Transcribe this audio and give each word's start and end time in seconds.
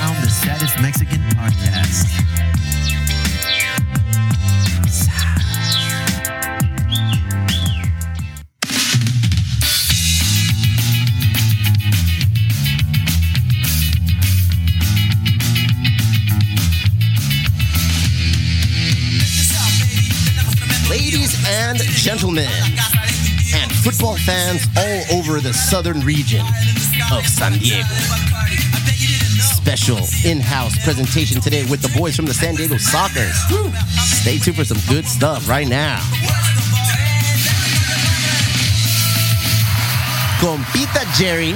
crowned 0.00 0.24
the 0.24 0.30
saddest 0.30 0.80
Mexican 0.80 1.20
podcast. 1.36 2.08
Ladies 20.88 21.36
and 21.46 21.78
gentlemen, 21.78 22.48
and 23.54 23.70
football 23.70 24.16
fans 24.16 24.66
all 24.78 25.18
over 25.18 25.40
the 25.40 25.52
southern 25.52 26.00
region 26.00 26.40
of 27.12 27.26
San 27.26 27.52
Diego. 27.58 28.39
Special 29.70 30.28
in 30.28 30.40
house 30.40 30.76
presentation 30.82 31.40
today 31.40 31.64
with 31.70 31.80
the 31.80 31.96
boys 31.96 32.16
from 32.16 32.24
the 32.26 32.34
San 32.34 32.56
Diego 32.56 32.74
Sockers. 32.74 33.34
Stay 34.20 34.36
tuned 34.36 34.56
for 34.56 34.64
some 34.64 34.78
good 34.88 35.06
stuff 35.06 35.48
right 35.48 35.68
now. 35.68 36.00
Compita 40.40 41.06
Jerry, 41.16 41.54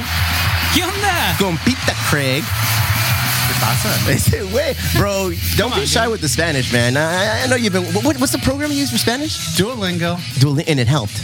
¿Qué 0.74 0.82
onda? 0.84 1.34
Compita 1.38 1.92
Craig. 2.08 2.44
Ese 4.08 4.44
way, 4.54 4.74
bro. 4.96 5.32
Don't 5.56 5.74
be 5.74 5.84
shy 5.84 6.06
with 6.06 6.20
the 6.20 6.28
Spanish, 6.28 6.72
man. 6.72 6.96
I, 6.96 7.42
I 7.42 7.46
know 7.48 7.56
you've 7.56 7.72
been. 7.72 7.84
What, 8.04 8.18
what's 8.20 8.30
the 8.32 8.38
program 8.38 8.70
you 8.70 8.76
use 8.78 8.92
for 8.92 8.98
Spanish? 8.98 9.56
Duolingo, 9.58 10.16
Duolingo, 10.38 10.64
and 10.68 10.78
it 10.78 10.86
helped. 10.86 11.20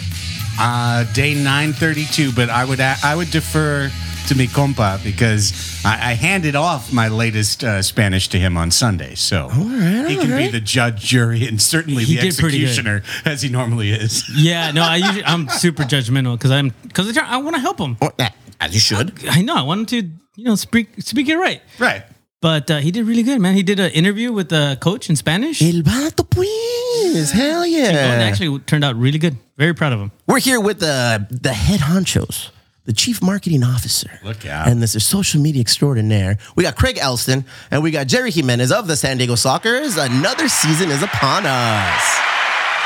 uh, 0.59 1.05
day 1.13 1.35
nine 1.35 1.73
thirty 1.73 2.05
two. 2.07 2.33
But 2.33 2.51
I 2.51 2.65
would 2.65 2.81
I 2.81 3.15
would 3.15 3.31
defer 3.31 3.91
to 4.29 4.35
mi 4.37 4.47
compa 4.47 5.03
because 5.03 5.53
I, 5.85 6.11
I 6.11 6.15
handed 6.15 6.55
off 6.55 6.93
my 6.93 7.09
latest 7.09 7.65
uh, 7.65 7.83
Spanish 7.83 8.29
to 8.29 8.39
him 8.39 8.57
on 8.57 8.71
Sunday, 8.71 9.15
so 9.15 9.49
he 9.49 10.17
can 10.17 10.37
be 10.37 10.49
the 10.49 10.61
judge, 10.61 11.01
jury, 11.03 11.47
and 11.47 11.61
certainly 11.61 12.05
He 12.05 12.17
the 12.17 12.23
did 12.23 12.37
pretty 12.37 12.59
good. 12.61 12.69
executioner 12.69 13.03
as 13.25 13.43
he 13.43 13.49
normally 13.49 13.91
is. 13.91 14.25
Yeah, 14.35 14.71
no, 14.73 14.83
I 14.83 14.97
usually 14.97 15.25
I'm 15.25 15.49
super 15.49 15.83
judgmental 15.85 16.37
because 16.39 16.51
I'm 16.51 16.73
because 16.83 17.17
I 17.19 17.37
want 17.39 17.57
to 17.57 17.61
help 17.61 17.79
him. 17.79 17.97
Oh, 18.01 18.11
yeah, 18.19 18.31
As 18.61 18.75
you 18.75 18.81
should. 18.81 19.13
I 19.29 19.43
know 19.43 19.55
I 19.57 19.63
want 19.63 19.81
him 19.81 19.87
to 20.03 20.09
you 20.37 20.45
know 20.45 20.55
speak 20.55 20.89
speak 21.01 21.29
it 21.29 21.37
right. 21.37 21.63
Right. 21.79 22.05
But 22.43 22.71
uh, 22.71 22.79
he 22.79 22.91
did 22.91 23.05
really 23.07 23.23
good, 23.23 23.39
man. 23.39 23.55
He 23.55 23.63
did 23.63 23.79
an 23.79 23.91
interview 23.91 24.33
with 24.33 24.49
the 24.49 24.79
coach 24.81 25.11
in 25.11 25.17
Spanish. 25.17 25.61
El 25.61 25.83
vato, 25.83 26.25
please. 26.29 27.31
Hell 27.33 27.67
yeah. 27.67 27.91
and 27.91 28.23
actually 28.23 28.59
turned 28.61 28.83
out 28.83 28.97
really 28.97 29.19
good. 29.19 29.37
Very 29.59 29.75
proud 29.75 29.93
of 29.93 30.01
him. 30.01 30.11
We're 30.27 30.39
here 30.41 30.59
with 30.59 30.81
the, 30.81 31.27
the 31.31 31.53
head 31.53 31.81
honchos, 31.81 32.49
the 32.85 32.93
chief 32.93 33.23
marketing 33.23 33.63
officer. 33.63 34.11
Look 34.25 34.47
out. 34.47 34.69
And 34.69 34.83
this 34.83 34.95
is 34.95 35.05
social 35.05 35.41
media 35.41 35.61
extraordinaire. 35.61 36.39
We 36.57 36.65
got 36.65 36.77
Craig 36.77 36.99
Elston 37.01 37.45
and 37.71 37.83
we 37.83 37.91
got 37.91 38.07
Jerry 38.07 38.31
Jimenez 38.31 38.73
of 38.73 38.87
the 38.87 38.97
San 38.97 39.19
Diego 39.19 39.35
Sockers. 39.35 40.03
Another 40.03 40.49
season 40.49 40.91
is 40.91 41.03
upon 41.03 41.45
us. 41.47 42.19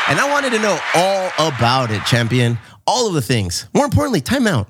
And 0.08 0.20
I 0.20 0.28
wanted 0.30 0.50
to 0.50 0.58
know 0.58 0.78
all 0.94 1.48
about 1.48 1.90
it, 1.90 2.04
champion. 2.04 2.58
All 2.86 3.08
of 3.08 3.14
the 3.14 3.22
things. 3.22 3.66
More 3.74 3.86
importantly, 3.86 4.20
timeout. 4.20 4.66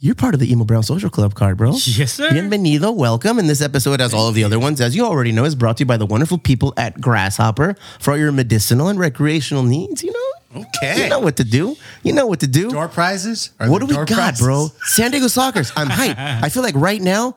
You're 0.00 0.14
part 0.14 0.34
of 0.34 0.38
the 0.38 0.52
Emo 0.52 0.64
Brown 0.64 0.84
Social 0.84 1.10
Club 1.10 1.34
card, 1.34 1.56
bro. 1.56 1.70
Yes, 1.72 2.12
sir. 2.12 2.30
Bienvenido, 2.30 2.94
welcome. 2.94 3.38
And 3.40 3.48
this 3.48 3.60
episode, 3.60 4.00
as 4.00 4.14
all 4.14 4.28
of 4.28 4.34
the 4.36 4.44
other 4.44 4.58
ones, 4.58 4.80
as 4.80 4.94
you 4.94 5.04
already 5.04 5.32
know, 5.32 5.44
is 5.44 5.56
brought 5.56 5.78
to 5.78 5.80
you 5.80 5.86
by 5.86 5.96
the 5.96 6.06
wonderful 6.06 6.38
people 6.38 6.72
at 6.76 7.00
Grasshopper 7.00 7.74
for 7.98 8.12
all 8.12 8.16
your 8.16 8.30
medicinal 8.30 8.86
and 8.86 8.96
recreational 8.96 9.64
needs. 9.64 10.04
You 10.04 10.12
know, 10.12 10.32
Okay. 10.54 11.02
you 11.04 11.08
know 11.08 11.18
what 11.20 11.36
to 11.36 11.44
do. 11.44 11.76
You 12.02 12.12
know 12.14 12.26
what 12.26 12.40
to 12.40 12.46
do. 12.46 12.70
Door 12.70 12.88
prizes? 12.88 13.50
Are 13.60 13.70
what 13.70 13.80
do 13.80 13.86
we 13.86 13.94
got, 13.94 14.08
prizes? 14.08 14.40
bro? 14.40 14.68
San 14.82 15.10
Diego 15.10 15.26
Sockers. 15.26 15.72
I'm 15.76 15.88
hyped. 15.88 16.16
I 16.42 16.48
feel 16.48 16.62
like 16.62 16.74
right 16.74 17.00
now, 17.02 17.36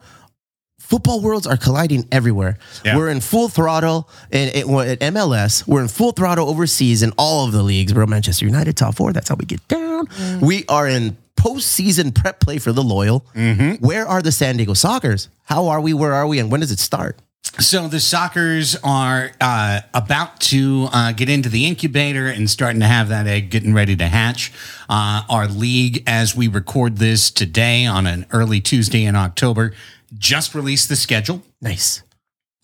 football 0.79 1.21
worlds 1.21 1.45
are 1.47 1.57
colliding 1.57 2.07
everywhere. 2.11 2.57
Yeah. 2.85 2.97
We're 2.97 3.09
in 3.09 3.19
full 3.21 3.49
throttle 3.49 4.09
in, 4.31 4.49
in- 4.49 4.69
at 4.79 4.99
MLS. 4.99 5.67
We're 5.67 5.81
in 5.81 5.87
full 5.87 6.11
throttle 6.11 6.49
overseas 6.49 7.03
in 7.03 7.11
all 7.17 7.45
of 7.45 7.51
the 7.51 7.63
leagues, 7.63 7.93
bro. 7.93 8.05
Manchester 8.05 8.45
United, 8.45 8.77
top 8.77 8.95
four. 8.95 9.11
That's 9.13 9.29
how 9.29 9.35
we 9.35 9.45
get 9.45 9.65
down. 9.67 10.07
Mm. 10.07 10.41
We 10.41 10.65
are 10.67 10.87
in 10.87 11.17
postseason 11.35 12.13
prep 12.13 12.39
play 12.39 12.59
for 12.59 12.71
the 12.71 12.83
loyal. 12.83 13.25
Mm-hmm. 13.35 13.85
Where 13.85 14.05
are 14.07 14.21
the 14.21 14.31
San 14.31 14.57
Diego 14.57 14.73
Sockers? 14.73 15.27
How 15.43 15.67
are 15.67 15.81
we? 15.81 15.93
Where 15.93 16.13
are 16.13 16.27
we? 16.27 16.39
And 16.39 16.51
when 16.51 16.59
does 16.61 16.71
it 16.71 16.79
start? 16.79 17.17
So 17.59 17.87
the 17.87 17.97
Sockers 17.97 18.77
are 18.83 19.31
uh, 19.39 19.81
about 19.93 20.39
to 20.41 20.87
uh, 20.91 21.11
get 21.11 21.29
into 21.29 21.49
the 21.49 21.67
incubator 21.67 22.27
and 22.27 22.49
starting 22.49 22.79
to 22.79 22.87
have 22.87 23.09
that 23.09 23.27
egg 23.27 23.49
getting 23.49 23.73
ready 23.73 23.95
to 23.97 24.07
hatch. 24.07 24.51
Uh, 24.89 25.23
our 25.29 25.47
league, 25.47 26.03
as 26.07 26.35
we 26.35 26.47
record 26.47 26.97
this 26.97 27.29
today 27.29 27.85
on 27.85 28.07
an 28.07 28.25
early 28.31 28.61
Tuesday 28.61 29.03
in 29.05 29.15
October, 29.15 29.73
just 30.17 30.55
released 30.55 30.89
the 30.89 30.95
schedule. 30.95 31.43
Nice. 31.61 32.03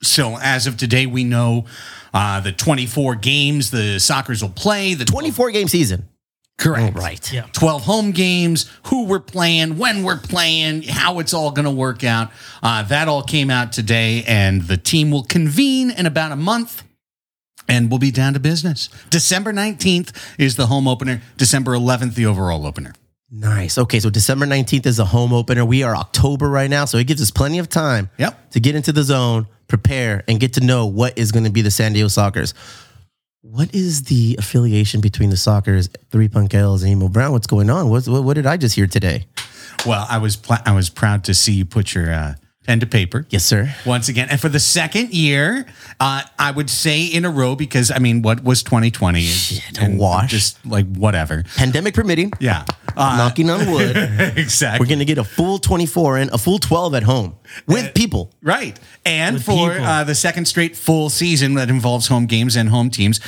So 0.02 0.38
as 0.38 0.68
of 0.68 0.78
today, 0.78 1.06
we 1.06 1.24
know 1.24 1.66
uh, 2.14 2.40
the 2.40 2.52
24 2.52 3.16
games 3.16 3.72
the 3.72 3.98
Sockers 3.98 4.42
will 4.42 4.50
play. 4.50 4.94
The 4.94 5.06
24 5.06 5.52
game 5.52 5.68
season. 5.68 6.08
Correct, 6.58 6.98
right. 6.98 7.32
Yeah. 7.34 7.46
12 7.54 7.84
home 7.84 8.12
games, 8.12 8.70
who 8.88 9.06
we're 9.06 9.20
playing, 9.20 9.78
when 9.78 10.04
we're 10.04 10.18
playing, 10.20 10.84
how 10.84 11.20
it's 11.20 11.34
all 11.34 11.52
going 11.52 11.66
to 11.66 11.72
work 11.72 12.04
out. 12.04 12.32
Uh, 12.64 12.84
that 12.84 13.08
all 13.08 13.24
came 13.24 13.50
out 13.50 13.72
today, 13.72 14.24
and 14.28 14.64
the 14.64 14.78
team 14.78 15.12
will 15.12 15.24
convene 15.24 15.92
in 15.92 16.06
about 16.06 16.32
a 16.32 16.36
month. 16.36 16.84
And 17.70 17.90
we'll 17.90 18.00
be 18.00 18.12
down 18.12 18.34
to 18.34 18.40
business. 18.40 18.88
December 19.10 19.52
19th 19.52 20.12
is 20.40 20.56
the 20.56 20.68
home 20.68 20.88
opener. 20.88 21.22
December 21.36 21.74
11th, 21.74 22.16
the 22.16 22.26
overall 22.26 22.66
opener. 22.66 22.94
Nice. 23.30 23.78
Okay, 23.78 24.00
so 24.00 24.10
December 24.10 24.46
19th 24.46 24.86
is 24.86 25.00
a 25.00 25.06
home 25.06 25.34
opener. 25.34 25.66
We 25.66 25.84
are 25.84 25.94
October 25.94 26.50
right 26.50 26.70
now, 26.70 26.86
so 26.86 26.98
it 26.98 27.08
gives 27.08 27.22
us 27.22 27.30
plenty 27.30 27.60
of 27.60 27.68
time 27.68 28.10
Yep. 28.18 28.52
to 28.52 28.60
get 28.62 28.76
into 28.76 28.94
the 28.94 29.04
zone, 29.04 29.48
prepare, 29.68 30.24
and 30.30 30.40
get 30.40 30.54
to 30.54 30.62
know 30.62 30.86
what 30.86 31.18
is 31.18 31.34
going 31.34 31.44
to 31.44 31.50
be 31.52 31.62
the 31.62 31.70
San 31.72 31.92
Diego 31.92 32.08
Sockers. 32.08 32.54
What 33.50 33.74
is 33.74 34.04
the 34.04 34.36
affiliation 34.38 35.00
between 35.00 35.30
the 35.30 35.38
Sockers, 35.38 35.88
Three 36.12 36.28
Punk 36.28 36.54
Ales, 36.54 36.84
and 36.84 36.92
Emo 36.92 37.08
Brown? 37.08 37.32
What's 37.32 37.48
going 37.48 37.70
on? 37.70 37.90
What's, 37.90 38.06
what, 38.08 38.24
what 38.26 38.34
did 38.34 38.46
I 38.46 38.58
just 38.58 38.76
hear 38.76 38.88
today? 38.88 39.26
Well, 39.86 40.06
I 40.10 40.18
was 40.18 40.36
pl- 40.36 40.58
I 40.66 40.74
was 40.74 40.90
proud 40.90 41.24
to 41.26 41.34
see 41.34 41.54
you 41.54 41.64
put 41.64 41.94
your 41.94 42.12
uh, 42.12 42.34
pen 42.66 42.82
to 42.82 42.86
paper. 42.86 43.26
Yes, 43.30 43.46
sir. 43.46 43.74
once 43.86 44.10
again. 44.10 44.28
And 44.30 44.40
for 44.42 44.50
the 44.50 44.60
second 44.60 45.14
year, 45.14 45.66
uh, 46.00 46.24
I 46.38 46.52
would 46.52 46.70
say 46.70 47.06
in 47.06 47.24
a 47.24 47.30
row 47.30 47.56
because 47.56 47.90
I 47.90 48.00
mean, 48.00 48.22
what 48.22 48.44
was 48.44 48.64
2020? 48.64 49.22
Shit, 49.22 49.82
And 49.82 49.98
wash. 49.98 50.30
Just 50.32 50.66
like 50.66 50.86
whatever. 50.98 51.44
Pandemic 51.56 51.94
permitting, 51.94 52.34
Yeah. 52.42 52.66
Uh, 52.98 53.18
knocking 53.18 53.50
on 53.50 53.70
wood. 53.72 53.96
exactly. 54.38 54.84
We're 54.84 54.90
going 54.90 55.00
to 55.00 55.06
get 55.06 55.18
a 55.18 55.24
full 55.24 55.60
24 55.60 56.18
and 56.18 56.30
a 56.32 56.38
full 56.38 56.60
12 56.60 56.96
at 56.96 57.04
home 57.04 57.36
with 57.68 57.94
people. 57.94 58.32
right. 58.42 58.80
And 59.06 59.36
With 59.36 59.44
for 59.46 59.72
uh, 59.72 60.04
the 60.04 60.16
second 60.16 60.46
straight 60.46 60.76
full 60.76 61.10
season 61.10 61.54
that 61.56 61.70
involves 61.70 62.08
home 62.08 62.26
games 62.26 62.56
and 62.56 62.70
home 62.70 62.90
teams. 62.90 63.20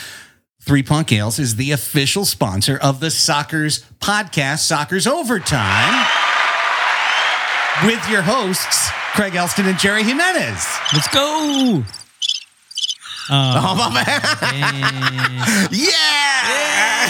Three 0.62 0.84
Punk 0.84 1.12
Ales 1.12 1.40
is 1.40 1.56
the 1.56 1.72
official 1.72 2.26
sponsor 2.26 2.78
of 2.78 3.00
the 3.00 3.08
Sockers' 3.08 3.84
podcast, 4.00 4.68
Sockers 4.70 5.08
Overtime, 5.08 6.06
with 7.86 8.10
your 8.10 8.22
hosts, 8.22 8.90
Craig 9.14 9.36
Elston 9.36 9.68
and 9.68 9.80
Jerry 9.80 10.04
Jimenez. 10.04 10.68
Let's 10.94 11.08
go. 11.14 11.84
Oh, 13.30 13.76
my 13.76 13.94
man. 13.94 14.22
And, 14.54 15.72
Yeah. 15.72 17.10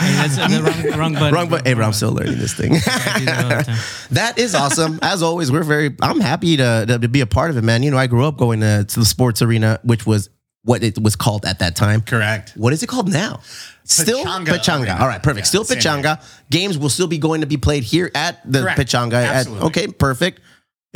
hey, 0.00 0.14
that's 0.16 0.38
uh, 0.38 0.48
the 0.48 0.62
wrong, 0.62 0.98
wrong 0.98 1.12
button. 1.14 1.34
Wrong, 1.34 1.48
but 1.48 1.66
hey, 1.66 1.74
bro, 1.74 1.86
I'm 1.86 1.92
still 1.92 2.12
learning 2.12 2.38
this 2.38 2.54
thing. 2.54 2.74
I 2.74 2.78
that 3.24 3.42
all 3.44 3.48
the 3.58 3.64
time. 3.64 3.78
That 4.12 4.38
is 4.38 4.54
awesome. 4.54 4.98
As 5.02 5.22
always, 5.22 5.50
we're 5.50 5.62
very. 5.62 5.94
I'm 6.02 6.20
happy 6.20 6.56
to, 6.58 6.84
to, 6.86 6.98
to 6.98 7.08
be 7.08 7.20
a 7.20 7.26
part 7.26 7.50
of 7.50 7.56
it, 7.56 7.62
man. 7.62 7.82
You 7.82 7.90
know, 7.90 7.98
I 7.98 8.06
grew 8.06 8.24
up 8.24 8.36
going 8.36 8.60
to, 8.60 8.84
to 8.84 9.00
the 9.00 9.06
sports 9.06 9.42
arena, 9.42 9.80
which 9.82 10.06
was 10.06 10.30
what 10.62 10.82
it 10.82 11.00
was 11.00 11.16
called 11.16 11.46
at 11.46 11.60
that 11.60 11.76
time. 11.76 12.02
Correct. 12.02 12.52
What 12.56 12.72
is 12.72 12.82
it 12.82 12.88
called 12.88 13.10
now? 13.10 13.40
Still 13.84 14.24
Pechanga 14.24 14.46
Pechanga. 14.46 15.00
All 15.00 15.06
right, 15.06 15.22
perfect. 15.22 15.44
Yeah, 15.46 15.48
Still 15.48 15.64
same 15.64 15.78
Pechanga. 15.78 16.22
Games 16.50 16.76
will 16.76 16.88
still 16.88 17.06
be 17.06 17.18
going 17.18 17.42
to 17.42 17.46
be 17.46 17.56
played 17.56 17.84
here 17.84 18.10
at 18.16 18.40
the 18.50 18.62
Correct. 18.62 18.80
Pechanga. 18.80 19.12
At, 19.12 19.46
okay, 19.46 19.86
perfect. 19.86 20.40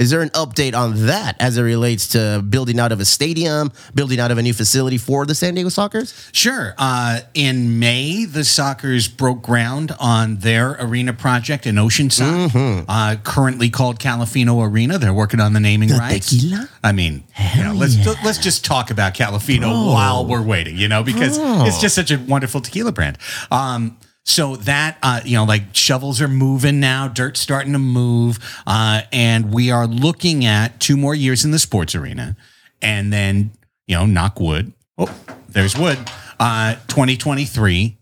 Is 0.01 0.09
there 0.09 0.23
an 0.23 0.31
update 0.31 0.75
on 0.75 1.07
that 1.09 1.37
as 1.41 1.59
it 1.59 1.63
relates 1.63 2.09
to 2.09 2.43
building 2.49 2.81
out 2.81 2.91
of 2.91 3.01
a 3.01 3.05
stadium, 3.05 3.71
building 3.95 4.19
out 4.19 4.31
of 4.31 4.39
a 4.39 4.43
new 4.43 4.55
facility 4.55 4.97
for 4.97 5.27
the 5.27 5.35
San 5.35 5.55
Diego 5.55 5.69
Sockers? 5.69 6.31
Sure. 6.33 6.75
Uh, 6.79 7.21
in 7.35 7.79
May, 7.79 8.25
the 8.25 8.41
Sockers 8.41 9.15
broke 9.15 9.43
ground 9.43 9.93
on 10.01 10.37
their 10.37 10.79
arena 10.81 11.13
project 11.13 11.67
in 11.67 11.75
Oceanside, 11.75 12.87
uh, 12.89 13.17
currently 13.23 13.69
called 13.69 13.99
Calafino 13.99 14.67
Arena. 14.67 14.97
They're 14.97 15.13
working 15.13 15.39
on 15.39 15.53
the 15.53 15.61
naming 15.61 15.91
rights. 15.91 16.31
tequila? 16.31 16.71
I 16.83 16.93
mean, 16.93 17.23
you 17.55 17.63
know, 17.63 17.75
let's 17.75 17.95
let's 18.25 18.39
just 18.39 18.65
talk 18.65 18.91
about 18.91 19.13
Calafino 19.13 19.93
while 19.93 20.25
we're 20.25 20.41
waiting, 20.43 20.79
you 20.79 20.89
know, 20.89 21.03
because 21.03 21.37
it's 21.39 21.79
just 21.79 21.95
such 21.95 22.11
a 22.11 22.19
wonderful 22.19 22.63
tequila 22.63 22.93
brand. 22.93 23.19
Um, 23.51 23.99
so 24.25 24.57
that 24.57 24.99
uh, 25.03 25.21
you 25.25 25.37
know, 25.37 25.45
like 25.45 25.75
shovels 25.75 26.21
are 26.21 26.29
moving 26.29 26.81
now, 26.81 27.09
dirt's 27.09 27.41
starting 27.41 27.73
to 27.73 27.79
move, 27.79 28.39
uh, 28.67 29.03
and 29.13 29.53
we 29.53 29.71
are 29.71 29.87
looking 29.87 30.45
at 30.45 30.81
two 30.81 30.97
more 30.97 31.15
years 31.15 31.45
in 31.45 31.51
the 31.51 31.59
sports 31.59 31.95
arena, 31.95 32.37
and 32.83 33.13
then 33.13 33.51
you 33.87 33.97
know, 33.97 34.07
knock 34.07 34.39
wood. 34.39 34.73
Oh, 34.99 35.13
there's 35.49 35.77
wood. 35.77 35.99
Uh, 36.39 36.75
2023 36.89 37.99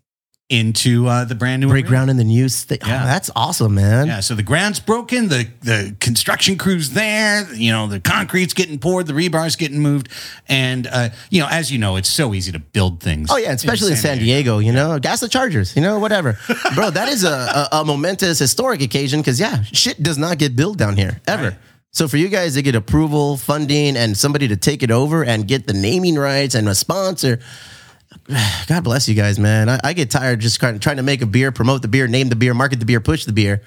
into 0.51 1.07
uh, 1.07 1.25
the 1.25 1.35
brand 1.35 1.61
new 1.61 1.69
Break 1.69 1.85
arena. 1.85 1.91
ground 1.91 2.11
in 2.11 2.17
the 2.17 2.25
new 2.25 2.49
state. 2.49 2.81
Yeah. 2.87 3.03
Oh, 3.03 3.07
that's 3.07 3.31
awesome, 3.37 3.75
man. 3.75 4.07
Yeah, 4.07 4.21
so 4.21 4.35
the 4.35 4.43
ground's 4.43 4.81
broken, 4.81 5.29
the 5.29 5.47
the 5.61 5.95
construction 6.01 6.57
crew's 6.57 6.91
there, 6.91 7.47
you 7.53 7.71
know, 7.71 7.87
the 7.87 8.01
concrete's 8.01 8.55
getting 8.55 8.79
poured, 8.79 9.07
the 9.07 9.15
rebar's 9.15 9.57
getting 9.57 9.81
moved, 9.81 10.09
and 10.49 10.87
uh, 10.87 11.11
you 11.31 11.41
know, 11.41 11.49
as 11.51 11.71
you 11.71 11.79
know, 11.79 11.97
it's 11.97 12.09
so 12.09 12.33
easy 12.33 12.51
to 12.53 12.59
build 12.59 13.03
things. 13.03 13.29
Oh 13.31 13.37
yeah, 13.37 13.53
especially 13.53 13.91
in 13.91 13.99
San 13.99 14.19
Diego, 14.19 14.59
you 14.59 14.73
know, 14.73 14.99
gas 14.99 15.21
the 15.21 15.29
Chargers, 15.29 15.77
you 15.77 15.83
know, 15.83 15.99
whatever, 15.99 16.39
bro. 16.75 16.91
That 16.91 17.09
is 17.09 17.25
a, 17.25 17.29
a, 17.31 17.69
a 17.81 17.85
momentous 17.85 18.39
historic 18.39 18.81
occasion 18.81 19.21
because 19.21 19.39
yeah, 19.39 19.63
shit 19.65 20.03
does 20.03 20.17
not 20.17 20.39
get 20.39 20.57
built 20.57 20.79
down 20.79 20.97
here 20.97 21.21
ever. 21.27 21.49
Right. 21.51 21.59
So 21.91 22.07
for 22.07 22.17
you 22.17 22.29
guys 22.29 22.55
to 22.55 22.63
get 22.63 22.75
approval, 22.75 23.37
funding, 23.37 23.97
and 23.97 24.17
somebody 24.17 24.49
to 24.49 24.57
take 24.57 24.83
it 24.83 24.91
over 24.91 25.25
and 25.25 25.49
get 25.49 25.67
the 25.67 25.73
naming 25.73 26.17
rights 26.17 26.55
and 26.55 26.69
a 26.69 26.75
sponsor, 26.75 27.41
God 28.67 28.85
bless 28.85 29.09
you 29.09 29.15
guys, 29.15 29.39
man. 29.39 29.69
I, 29.69 29.81
I 29.85 29.93
get 29.93 30.11
tired 30.11 30.41
just 30.41 30.63
of 30.63 30.81
trying 30.81 30.97
to 30.97 31.03
make 31.03 31.23
a 31.23 31.27
beer, 31.27 31.53
promote 31.53 31.83
the 31.83 31.89
beer, 31.89 32.07
name 32.07 32.29
the 32.29 32.37
beer, 32.37 32.55
market 32.55 32.81
the 32.81 32.87
beer, 32.87 33.01
push 33.01 33.25
the 33.25 33.33
beer. 33.33 33.63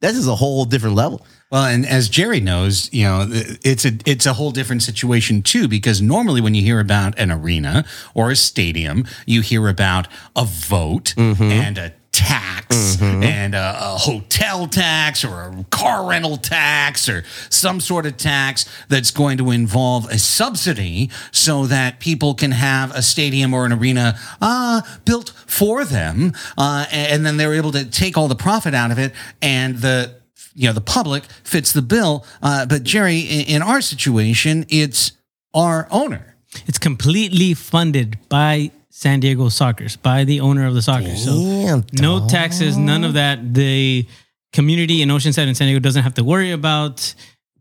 This 0.00 0.16
is 0.16 0.28
a 0.28 0.36
whole 0.36 0.64
different 0.64 0.94
level. 0.94 1.26
Well, 1.50 1.64
and 1.64 1.84
as 1.84 2.08
Jerry 2.08 2.40
knows, 2.40 2.92
you 2.92 3.04
know, 3.04 3.26
it's 3.30 3.84
a 3.84 3.92
it's 4.04 4.26
a 4.26 4.34
whole 4.34 4.50
different 4.52 4.82
situation 4.82 5.42
too 5.42 5.66
because 5.66 6.00
normally 6.00 6.40
when 6.40 6.54
you 6.54 6.62
hear 6.62 6.78
about 6.78 7.18
an 7.18 7.32
arena 7.32 7.84
or 8.14 8.30
a 8.30 8.36
stadium, 8.36 9.06
you 9.26 9.40
hear 9.40 9.66
about 9.66 10.06
a 10.36 10.44
vote 10.44 11.14
mm-hmm. 11.16 11.42
and 11.42 11.78
a 11.78 11.94
tax 12.18 13.00
and 13.00 13.54
a, 13.54 13.78
a 13.80 13.96
hotel 13.96 14.66
tax 14.66 15.24
or 15.24 15.40
a 15.40 15.64
car 15.70 16.08
rental 16.10 16.36
tax 16.36 17.08
or 17.08 17.22
some 17.48 17.78
sort 17.78 18.06
of 18.06 18.16
tax 18.16 18.68
that's 18.88 19.12
going 19.12 19.38
to 19.38 19.52
involve 19.52 20.04
a 20.10 20.18
subsidy 20.18 21.10
so 21.30 21.64
that 21.66 22.00
people 22.00 22.34
can 22.34 22.50
have 22.50 22.92
a 22.92 23.02
stadium 23.02 23.54
or 23.54 23.64
an 23.64 23.72
arena 23.72 24.18
uh, 24.40 24.82
built 25.04 25.32
for 25.46 25.84
them 25.84 26.32
uh, 26.56 26.86
and 26.90 27.24
then 27.24 27.36
they're 27.36 27.54
able 27.54 27.70
to 27.70 27.84
take 27.84 28.18
all 28.18 28.26
the 28.26 28.34
profit 28.34 28.74
out 28.74 28.90
of 28.90 28.98
it 28.98 29.12
and 29.40 29.78
the 29.78 30.12
you 30.54 30.66
know 30.66 30.72
the 30.72 30.80
public 30.80 31.22
fits 31.44 31.72
the 31.72 31.82
bill. 31.82 32.26
Uh, 32.42 32.66
but 32.66 32.82
jerry 32.82 33.20
in 33.20 33.62
our 33.62 33.80
situation 33.80 34.66
it's 34.68 35.12
our 35.54 35.86
owner. 35.92 36.36
It's 36.66 36.78
completely 36.78 37.54
funded 37.54 38.18
by 38.28 38.72
San 38.98 39.20
Diego 39.20 39.44
Sockers, 39.46 39.96
by 40.02 40.24
the 40.24 40.40
owner 40.40 40.66
of 40.66 40.74
the 40.74 40.82
soccer. 40.82 41.14
So 41.14 41.30
Damn, 41.36 41.84
no 41.92 42.26
taxes, 42.26 42.76
none 42.76 43.04
of 43.04 43.12
that. 43.12 43.54
The 43.54 44.04
community 44.52 45.02
in 45.02 45.08
Oceanside 45.10 45.46
and 45.46 45.56
San 45.56 45.68
Diego 45.68 45.78
doesn't 45.78 46.02
have 46.02 46.14
to 46.14 46.24
worry 46.24 46.50
about 46.50 47.14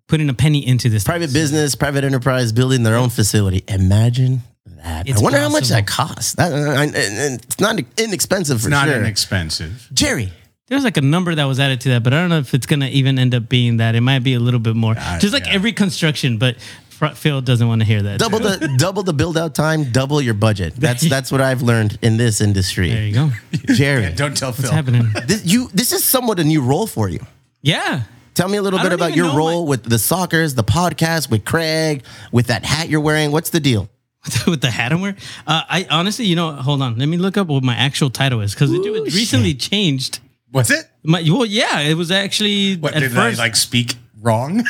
putting 0.07 0.29
a 0.29 0.33
penny 0.33 0.65
into 0.65 0.89
this. 0.89 1.03
private 1.03 1.31
business, 1.31 1.75
private 1.75 2.03
enterprise 2.03 2.51
building 2.51 2.81
their 2.81 2.95
own 2.95 3.09
facility. 3.11 3.63
Imagine 3.67 4.41
that. 4.77 5.07
It's 5.07 5.19
I 5.19 5.23
wonder 5.23 5.37
how 5.37 5.49
much 5.49 5.67
that 5.67 5.85
costs. 5.85 6.33
That, 6.33 6.51
uh, 6.51 6.81
and- 6.81 6.95
and 6.95 7.43
it's 7.43 7.59
not 7.59 7.79
inexpensive 7.99 8.59
for 8.63 8.69
not 8.69 8.87
sure. 8.87 8.97
inexpensive 8.97 9.89
Jerry, 9.93 10.33
There's 10.69 10.83
like 10.83 10.97
a 10.97 11.01
number 11.01 11.35
that 11.35 11.45
was 11.45 11.59
added 11.59 11.81
to 11.81 11.89
that, 11.89 12.01
but 12.03 12.13
I 12.13 12.19
don't 12.19 12.29
know 12.29 12.39
if 12.39 12.55
it's 12.55 12.65
gonna 12.65 12.87
even 12.87 13.19
end 13.19 13.35
up 13.35 13.47
being 13.47 13.77
that. 13.77 13.93
It 13.93 14.01
might 14.01 14.23
be 14.23 14.33
a 14.33 14.39
little 14.39 14.59
bit 14.59 14.75
more, 14.75 14.95
uh, 14.97 15.19
just 15.19 15.33
like 15.33 15.45
yeah. 15.45 15.53
every 15.53 15.71
construction. 15.71 16.39
But 16.39 16.55
Fr- 16.97 17.13
Phil 17.13 17.41
doesn't 17.41 17.67
want 17.67 17.81
to 17.81 17.85
hear 17.85 18.01
that. 18.01 18.19
double 18.19 18.39
the 18.39 18.73
double 18.79 19.03
the 19.03 19.13
build 19.13 19.37
out 19.37 19.53
time, 19.53 19.91
double 19.91 20.19
your 20.19 20.33
budget. 20.33 20.75
That's 20.75 21.07
that's 21.07 21.31
what 21.31 21.41
I've 21.41 21.61
learned 21.61 21.99
in 22.01 22.17
this 22.17 22.41
industry. 22.41 22.89
There 22.89 23.03
you 23.03 23.13
go. 23.13 23.29
Jerry, 23.75 24.11
don't 24.13 24.35
tell 24.35 24.49
What's 24.49 24.61
phil 24.61 24.71
happening? 24.71 25.07
this, 25.27 25.45
you 25.45 25.69
this 25.75 25.91
is 25.91 26.03
somewhat 26.03 26.39
a 26.39 26.43
new 26.43 26.61
role 26.61 26.87
for 26.87 27.07
you. 27.07 27.19
Yeah. 27.61 28.03
Tell 28.33 28.49
me 28.49 28.57
a 28.57 28.63
little 28.63 28.79
I 28.79 28.83
bit 28.83 28.93
about 28.93 29.15
your 29.15 29.27
know 29.27 29.37
role 29.37 29.67
with 29.67 29.83
the 29.83 29.97
Sockers, 29.97 30.55
the 30.55 30.63
podcast, 30.63 31.29
with 31.29 31.45
Craig, 31.45 32.03
with 32.31 32.47
that 32.47 32.65
hat 32.65 32.89
you're 32.89 33.01
wearing. 33.01 33.31
What's 33.31 33.51
the 33.51 33.59
deal? 33.59 33.89
with 34.47 34.61
the 34.61 34.71
hat 34.71 34.91
I'm 34.91 35.01
wearing. 35.01 35.17
Uh, 35.45 35.61
I 35.69 35.85
honestly, 35.91 36.25
you 36.25 36.35
know, 36.35 36.51
hold 36.53 36.81
on. 36.81 36.97
Let 36.97 37.07
me 37.07 37.17
look 37.17 37.37
up 37.37 37.45
what 37.47 37.63
my 37.63 37.75
actual 37.75 38.09
title 38.09 38.41
is 38.41 38.55
because 38.55 38.73
it, 38.73 38.83
it 38.83 39.13
recently 39.13 39.53
changed. 39.53 40.19
was 40.51 40.71
it 40.71 40.89
My, 41.03 41.21
well, 41.27 41.45
yeah, 41.45 41.79
it 41.81 41.93
was 41.93 42.09
actually 42.09 42.75
what 42.77 42.95
at 42.95 43.01
did 43.01 43.11
first. 43.11 43.39
i 43.39 43.43
like 43.43 43.55
speak 43.55 43.95
wrong 44.19 44.63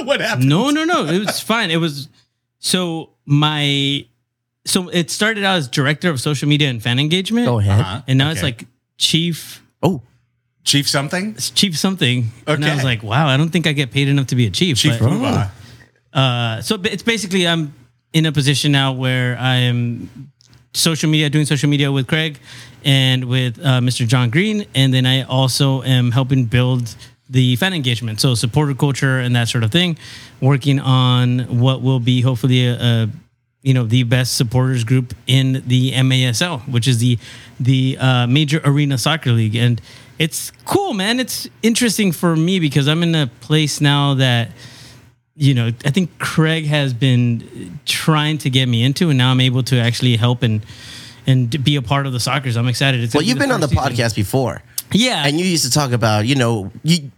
what 0.04 0.20
happened 0.20 0.48
no, 0.48 0.70
no, 0.70 0.84
no. 0.84 1.06
It 1.06 1.24
was 1.24 1.40
fine. 1.40 1.70
It 1.70 1.76
was 1.78 2.08
so 2.58 3.10
my 3.26 4.06
so 4.66 4.88
it 4.88 5.10
started 5.10 5.44
out 5.44 5.56
as 5.56 5.68
director 5.68 6.10
of 6.10 6.20
social 6.20 6.48
media 6.48 6.68
and 6.70 6.82
fan 6.82 6.98
engagement. 6.98 7.46
Go 7.46 7.58
ahead. 7.58 7.80
Uh-huh. 7.80 8.02
And 8.06 8.18
now 8.18 8.30
it's 8.30 8.42
like 8.42 8.66
chief 8.98 9.62
Oh, 9.82 10.00
chief 10.64 10.88
something 10.88 11.32
it's 11.32 11.50
chief 11.50 11.78
something. 11.78 12.30
And 12.46 12.64
I 12.64 12.74
was 12.74 12.84
like, 12.84 13.02
wow, 13.02 13.26
I 13.26 13.36
don't 13.36 13.50
think 13.50 13.66
I 13.66 13.72
get 13.72 13.90
paid 13.90 14.08
enough 14.08 14.28
to 14.28 14.36
be 14.36 14.46
a 14.46 14.50
chief. 14.50 14.78
chief 14.78 14.98
but- 14.98 15.10
Booba. 15.10 15.50
Uh, 16.12 16.62
so 16.62 16.76
it's 16.84 17.02
basically 17.02 17.46
I'm 17.46 17.74
in 18.12 18.24
a 18.24 18.32
position 18.32 18.70
now 18.72 18.92
where 18.92 19.36
I 19.38 19.56
am 19.56 20.30
social 20.72 21.10
media, 21.10 21.28
doing 21.28 21.44
social 21.44 21.68
media 21.68 21.90
with 21.90 22.06
Craig 22.06 22.38
and 22.84 23.24
with 23.24 23.58
uh, 23.58 23.80
Mr. 23.80 24.06
John 24.06 24.30
Green, 24.30 24.66
and 24.74 24.94
then 24.94 25.06
I 25.06 25.22
also 25.22 25.82
am 25.82 26.12
helping 26.12 26.44
build 26.46 26.94
the 27.28 27.56
fan 27.56 27.72
engagement, 27.72 28.20
so 28.20 28.34
supporter 28.34 28.74
culture 28.74 29.18
and 29.18 29.34
that 29.34 29.48
sort 29.48 29.64
of 29.64 29.72
thing, 29.72 29.98
working 30.40 30.78
on 30.80 31.60
what 31.60 31.82
will 31.82 32.00
be 32.00 32.20
hopefully 32.20 32.66
a, 32.66 32.74
a 32.74 33.08
you 33.62 33.72
know 33.72 33.84
the 33.84 34.02
best 34.02 34.36
supporters 34.36 34.84
group 34.84 35.14
in 35.26 35.62
the 35.66 35.92
MASL, 35.92 36.60
which 36.68 36.86
is 36.86 36.98
the 36.98 37.18
the 37.58 37.96
uh, 37.98 38.26
major 38.26 38.60
arena 38.64 38.98
soccer 38.98 39.32
league, 39.32 39.56
and 39.56 39.80
it's 40.18 40.52
cool, 40.64 40.92
man. 40.92 41.18
It's 41.18 41.48
interesting 41.62 42.12
for 42.12 42.36
me 42.36 42.60
because 42.60 42.86
I'm 42.88 43.02
in 43.02 43.14
a 43.14 43.26
place 43.40 43.80
now 43.80 44.14
that 44.14 44.50
you 45.36 45.54
know, 45.54 45.72
I 45.84 45.90
think 45.90 46.18
Craig 46.18 46.66
has 46.66 46.94
been 46.94 47.78
trying 47.86 48.38
to 48.38 48.50
get 48.50 48.66
me 48.66 48.84
into, 48.84 49.08
and 49.08 49.18
now 49.18 49.30
I'm 49.30 49.40
able 49.40 49.62
to 49.64 49.78
actually 49.78 50.16
help 50.16 50.42
and 50.42 50.64
and 51.26 51.64
be 51.64 51.76
a 51.76 51.82
part 51.82 52.06
of 52.06 52.12
the 52.12 52.18
Sockers. 52.18 52.56
I'm 52.56 52.68
excited. 52.68 53.02
It's 53.02 53.14
well, 53.14 53.22
you've 53.22 53.38
been 53.38 53.50
on 53.50 53.60
the 53.60 53.68
season. 53.68 53.82
podcast 53.82 54.14
before. 54.14 54.62
yeah, 54.92 55.26
and 55.26 55.40
you 55.40 55.46
used 55.46 55.64
to 55.64 55.70
talk 55.70 55.92
about 55.92 56.26
you 56.26 56.36
know 56.36 56.70
you 56.82 57.10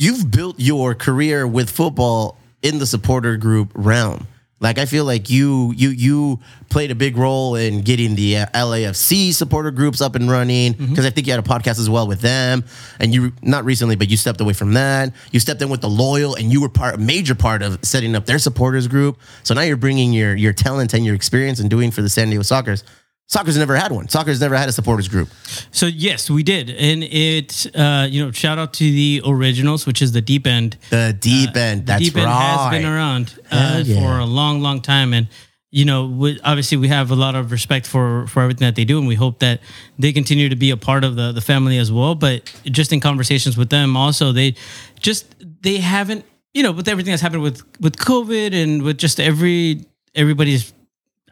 you've 0.00 0.30
built 0.30 0.56
your 0.58 0.94
career 0.94 1.46
with 1.46 1.68
football 1.70 2.36
in 2.62 2.78
the 2.78 2.86
supporter 2.86 3.36
group 3.36 3.70
realm. 3.74 4.26
Like 4.62 4.76
i 4.76 4.84
feel 4.84 5.06
like 5.06 5.30
you 5.30 5.72
you 5.74 5.88
you 5.88 6.38
played 6.68 6.90
a 6.90 6.94
big 6.94 7.16
role 7.16 7.54
in 7.54 7.80
getting 7.80 8.14
the 8.14 8.36
uh, 8.36 8.46
lafc 8.52 9.32
supporter 9.32 9.70
groups 9.70 10.02
up 10.02 10.14
and 10.14 10.30
running 10.30 10.72
because 10.72 10.88
Mm-hmm. 10.90 11.06
i 11.06 11.10
think 11.10 11.26
you 11.26 11.32
had 11.32 11.40
a 11.40 11.48
podcast 11.48 11.78
as 11.80 11.88
well 11.88 12.06
with 12.06 12.20
them 12.20 12.64
and 13.00 13.14
you 13.14 13.32
not 13.40 13.64
recently 13.64 13.96
but 13.96 14.10
you 14.10 14.18
stepped 14.18 14.38
away 14.40 14.52
from 14.52 14.74
that. 14.74 15.14
You 15.32 15.40
stepped 15.40 15.62
in 15.62 15.70
with 15.70 15.80
the 15.80 15.88
loyal 15.88 16.34
and 16.34 16.52
you 16.52 16.60
were 16.60 16.68
part 16.68 16.94
a 16.96 16.98
major 16.98 17.34
part 17.34 17.62
of 17.62 17.78
setting 17.82 18.14
up 18.14 18.26
their 18.26 18.38
supporters 18.38 18.86
group. 18.86 19.18
So 19.44 19.54
now 19.54 19.62
you're 19.62 19.78
bringing 19.86 20.12
your 20.12 20.34
your 20.36 20.52
talent 20.52 20.92
and 20.92 21.06
your 21.06 21.14
experience 21.14 21.58
and 21.60 21.70
doing 21.70 21.90
for 21.90 22.02
the 22.02 22.10
san 22.10 22.26
diego 22.28 22.42
Sockers 22.42 22.82
Sockers 23.30 23.56
never 23.56 23.76
had 23.76 23.92
one 23.92 24.06
Sockers 24.08 24.40
never 24.40 24.56
had 24.56 24.68
a 24.68 24.72
supporters 24.72 25.06
group 25.06 25.28
So 25.70 25.86
yes, 25.86 26.28
we 26.28 26.42
did, 26.42 26.70
and 26.70 27.04
it 27.04 27.66
uh, 27.76 28.06
you 28.10 28.24
know 28.24 28.32
shout 28.32 28.58
out 28.58 28.72
to 28.74 28.84
the 28.84 29.22
originals, 29.24 29.86
which 29.86 30.02
is 30.02 30.12
the 30.12 30.20
Deep 30.20 30.46
End. 30.46 30.76
The 30.90 31.16
deep 31.18 31.56
end. 31.56 31.86
That's 31.86 32.00
the 32.00 32.10
Deep 32.10 32.16
End 32.16 32.28
has 32.28 32.70
been 32.70 32.86
around 32.86 33.38
uh, 33.50 33.82
yeah. 33.84 34.00
for 34.00 34.18
a 34.18 34.24
long, 34.24 34.60
long 34.60 34.80
time, 34.80 35.12
and 35.14 35.28
you 35.70 35.84
know, 35.84 36.06
we, 36.06 36.40
obviously, 36.42 36.76
we 36.76 36.88
have 36.88 37.12
a 37.12 37.14
lot 37.14 37.36
of 37.36 37.52
respect 37.52 37.86
for 37.86 38.26
for 38.26 38.42
everything 38.42 38.66
that 38.66 38.74
they 38.74 38.84
do, 38.84 38.98
and 38.98 39.06
we 39.06 39.14
hope 39.14 39.38
that 39.38 39.60
they 39.98 40.12
continue 40.12 40.48
to 40.48 40.56
be 40.56 40.70
a 40.70 40.76
part 40.76 41.04
of 41.04 41.14
the 41.14 41.30
the 41.30 41.40
family 41.40 41.78
as 41.78 41.92
well. 41.92 42.16
But 42.16 42.52
just 42.64 42.92
in 42.92 43.00
conversations 43.00 43.56
with 43.56 43.70
them, 43.70 43.96
also 43.96 44.32
they 44.32 44.56
just 44.98 45.32
they 45.62 45.76
haven't, 45.76 46.24
you 46.54 46.64
know, 46.64 46.72
with 46.72 46.88
everything 46.88 47.12
that's 47.12 47.22
happened 47.22 47.42
with 47.42 47.62
with 47.80 47.96
COVID 47.96 48.52
and 48.52 48.82
with 48.82 48.98
just 48.98 49.20
every 49.20 49.84
everybody's 50.16 50.72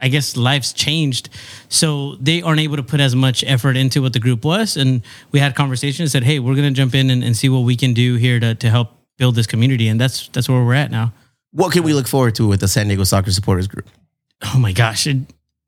I 0.01 0.09
guess 0.09 0.37
life's 0.37 0.73
changed. 0.73 1.29
So 1.69 2.15
they 2.17 2.41
aren't 2.43 2.61
able 2.61 2.77
to 2.77 2.83
put 2.83 3.01
as 3.01 3.15
much 3.17 3.43
effort 3.45 3.77
into 3.77 4.01
what 4.03 4.13
the 4.13 4.21
group 4.21 4.45
was. 4.45 4.77
And 4.77 5.03
we 5.33 5.41
had 5.41 5.55
conversations 5.55 6.01
and 6.01 6.11
said, 6.11 6.23
hey, 6.25 6.39
we're 6.39 6.55
going 6.55 6.73
to 6.73 6.77
jump 6.77 6.95
in 6.95 7.11
and, 7.11 7.25
and 7.25 7.37
see 7.37 7.49
what 7.49 7.61
we 7.61 7.77
can 7.77 7.95
do 7.95 8.15
here 8.17 8.39
to, 8.41 8.55
to 8.55 8.71
help 8.71 8.93
build 9.17 9.35
this 9.35 9.47
community. 9.47 9.89
And 9.89 10.01
that's 10.01 10.29
that's 10.29 10.49
where 10.49 10.63
we're 10.65 10.75
at 10.75 10.91
now. 10.91 11.13
What 11.53 11.73
can 11.73 11.83
we 11.83 11.95
look 11.95 12.07
forward 12.07 12.35
to 12.37 12.47
with 12.47 12.61
the 12.61 12.69
San 12.69 12.87
Diego 12.87 13.05
Soccer 13.05 13.31
Supporters 13.33 13.67
Group? 13.67 13.89
Oh 14.55 14.59
my 14.59 14.73
gosh. 14.73 15.07
It, 15.07 15.19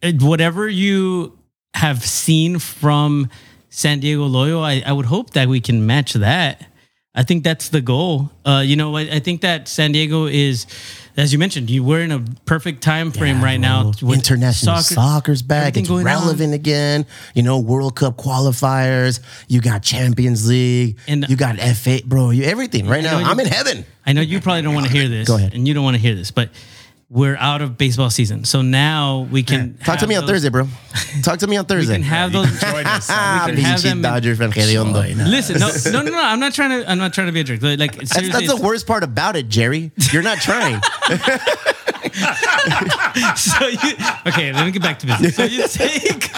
it- 0.01 0.23
whatever 0.23 0.69
you 0.69 1.37
have 1.75 2.05
seen 2.05 2.59
from 2.59 3.29
San 3.69 4.01
Diego 4.01 4.27
Loyal, 4.27 4.63
I, 4.63 4.83
I 4.87 4.93
would 4.93 5.07
hope 5.07 5.31
that 5.31 5.49
we 5.49 5.61
can 5.61 5.87
match 5.87 6.13
that. 6.15 6.67
I 7.15 7.25
think 7.25 7.43
that's 7.43 7.71
the 7.71 7.81
goal. 7.81 8.31
Uh, 8.45 8.63
you 8.65 8.77
know, 8.77 8.97
I, 8.97 9.01
I 9.03 9.19
think 9.19 9.41
that 9.41 9.67
San 9.67 9.91
Diego 9.91 10.27
is, 10.27 10.67
as 11.17 11.33
you 11.33 11.41
mentioned, 11.41 11.69
you 11.69 11.83
we're 11.83 12.03
in 12.03 12.13
a 12.13 12.21
perfect 12.45 12.83
time 12.85 13.11
frame 13.11 13.43
right 13.43 13.57
now. 13.59 13.87
with 14.01 14.03
International 14.15 14.77
soccer- 14.77 14.95
soccer's 14.95 15.43
back. 15.43 15.77
It's 15.77 15.89
going 15.89 16.01
on. 16.01 16.05
relevant 16.05 16.55
again. 16.55 17.07
You 17.35 17.43
know, 17.43 17.59
World 17.59 17.97
Cup 17.97 18.17
qualifiers. 18.17 19.19
You 19.49 19.61
got 19.61 19.83
Champions 19.83 20.49
League. 20.49 20.99
And- 21.09 21.29
you 21.29 21.35
got 21.35 21.57
F8, 21.57 22.05
bro. 22.05 22.31
You 22.31 22.45
everything 22.45 22.87
right 22.87 23.03
now. 23.03 23.19
know, 23.19 23.27
I'm 23.27 23.41
in 23.41 23.47
heaven. 23.47 23.85
I 24.07 24.13
know 24.13 24.21
you 24.21 24.41
probably 24.41 24.63
don't 24.63 24.75
want 24.75 24.87
to 24.87 24.93
hear 24.97 25.09
this. 25.09 25.27
Go 25.27 25.35
ahead. 25.37 25.53
And 25.53 25.67
you 25.67 25.75
don't 25.75 25.85
want 25.85 25.97
to 25.97 26.01
hear 26.03 26.15
this, 26.15 26.31
but 26.31 26.51
we're 27.13 27.37
out 27.37 27.61
of 27.61 27.77
baseball 27.77 28.09
season. 28.09 28.45
So 28.45 28.63
now 28.63 29.27
we 29.33 29.43
can 29.43 29.75
Talk 29.79 29.97
to 29.97 30.01
have 30.03 30.09
me 30.09 30.15
on 30.15 30.27
Thursday, 30.29 30.49
bro. 30.49 30.69
Talk 31.25 31.41
to 31.41 31.47
me 31.49 31.57
on 31.57 31.65
We 31.69 31.69
Thursday. 31.75 31.95
can 31.95 32.03
have 32.05 32.33
those. 32.33 32.49
Join 32.61 32.87
us. 32.87 33.09
ah, 33.11 33.45
we 33.51 33.57
can 33.57 33.65
have 33.65 33.81
pinche 33.81 33.83
them- 33.83 34.03
Dodger 34.03 34.37
fan. 34.37 34.51
Listen, 34.51 35.59
no, 35.59 35.71
no, 35.93 36.03
no, 36.03 36.11
no. 36.13 36.23
I'm 36.23 36.39
not 36.39 36.55
trying 36.55 36.71
to. 36.83 36.89
I'm 36.91 36.99
not 36.99 37.13
trying 37.13 37.27
to 37.27 37.33
be 37.33 37.41
a 37.41 37.45
jerk. 37.45 37.61
Like, 37.63 37.79
like, 37.81 37.97
That's, 37.97 38.13
that's 38.31 38.47
the 38.49 38.61
worst 38.63 38.87
part 38.87 39.03
about 39.03 39.35
it, 39.35 39.49
Jerry. 39.49 39.91
You're 40.13 40.23
not 40.23 40.39
trying. 40.39 40.81
so 43.37 43.67
you, 43.67 43.93
okay, 44.27 44.53
let 44.53 44.65
me 44.67 44.71
get 44.73 44.83
back 44.83 44.99
to 45.01 45.07
business. 45.07 45.35
So 45.37 45.45
you 45.45 45.67
take 45.69 46.33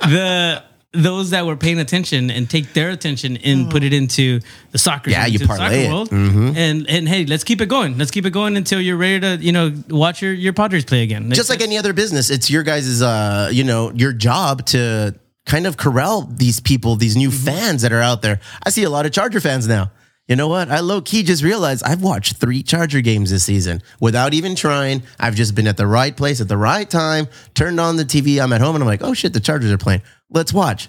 the 0.00 0.62
those 1.02 1.30
that 1.30 1.46
were 1.46 1.56
paying 1.56 1.78
attention 1.78 2.30
and 2.30 2.50
take 2.50 2.72
their 2.74 2.90
attention 2.90 3.36
and 3.38 3.70
put 3.70 3.82
it 3.84 3.92
into 3.92 4.40
the 4.72 4.78
soccer. 4.78 5.10
Yeah, 5.10 5.26
you 5.26 5.38
parlay 5.46 5.84
it. 5.84 5.88
world. 5.90 6.10
Mhm. 6.10 6.56
And 6.56 6.88
and 6.90 7.08
hey, 7.08 7.24
let's 7.24 7.44
keep 7.44 7.60
it 7.60 7.68
going. 7.68 7.96
Let's 7.98 8.10
keep 8.10 8.26
it 8.26 8.30
going 8.30 8.56
until 8.56 8.80
you're 8.80 8.96
ready 8.96 9.20
to 9.20 9.36
you 9.40 9.52
know 9.52 9.72
watch 9.88 10.20
your 10.22 10.32
your 10.32 10.52
Padres 10.52 10.84
play 10.84 11.02
again. 11.02 11.30
just 11.30 11.50
like 11.50 11.60
any 11.62 11.78
other 11.78 11.92
business, 11.92 12.30
it's 12.30 12.50
your 12.50 12.62
guys' 12.64 13.00
uh, 13.00 13.48
you 13.52 13.64
know, 13.64 13.92
your 13.94 14.12
job 14.12 14.66
to 14.66 15.14
kind 15.46 15.66
of 15.66 15.76
corral 15.76 16.22
these 16.22 16.60
people, 16.60 16.96
these 16.96 17.16
new 17.16 17.30
Mm-hmm. 17.30 17.44
fans 17.46 17.82
that 17.82 17.92
are 17.92 18.02
out 18.02 18.20
there. 18.22 18.40
I 18.66 18.70
see 18.70 18.82
a 18.84 18.90
lot 18.90 19.06
of 19.06 19.12
Charger 19.12 19.40
fans 19.40 19.66
now. 19.68 19.90
You 20.28 20.36
know 20.36 20.48
what? 20.48 20.70
I 20.70 20.80
low 20.80 21.00
key 21.00 21.22
just 21.22 21.42
realized 21.42 21.82
I've 21.84 22.02
watched 22.02 22.36
three 22.36 22.62
Charger 22.62 23.00
games 23.00 23.30
this 23.30 23.44
season 23.44 23.82
without 23.98 24.34
even 24.34 24.54
trying. 24.54 25.02
I've 25.18 25.34
just 25.34 25.54
been 25.54 25.66
at 25.66 25.76
the 25.78 25.86
right 25.86 26.14
place 26.14 26.40
at 26.42 26.48
the 26.48 26.56
right 26.58 26.88
time, 26.88 27.28
turned 27.54 27.80
on 27.80 27.96
the 27.96 28.04
TV. 28.04 28.38
I'm 28.42 28.52
at 28.52 28.60
home 28.60 28.76
and 28.76 28.82
I'm 28.84 28.88
like, 28.88 29.02
oh 29.02 29.14
shit, 29.14 29.32
the 29.32 29.40
Chargers 29.40 29.72
are 29.72 29.78
playing. 29.78 30.02
Let's 30.30 30.52
watch. 30.52 30.88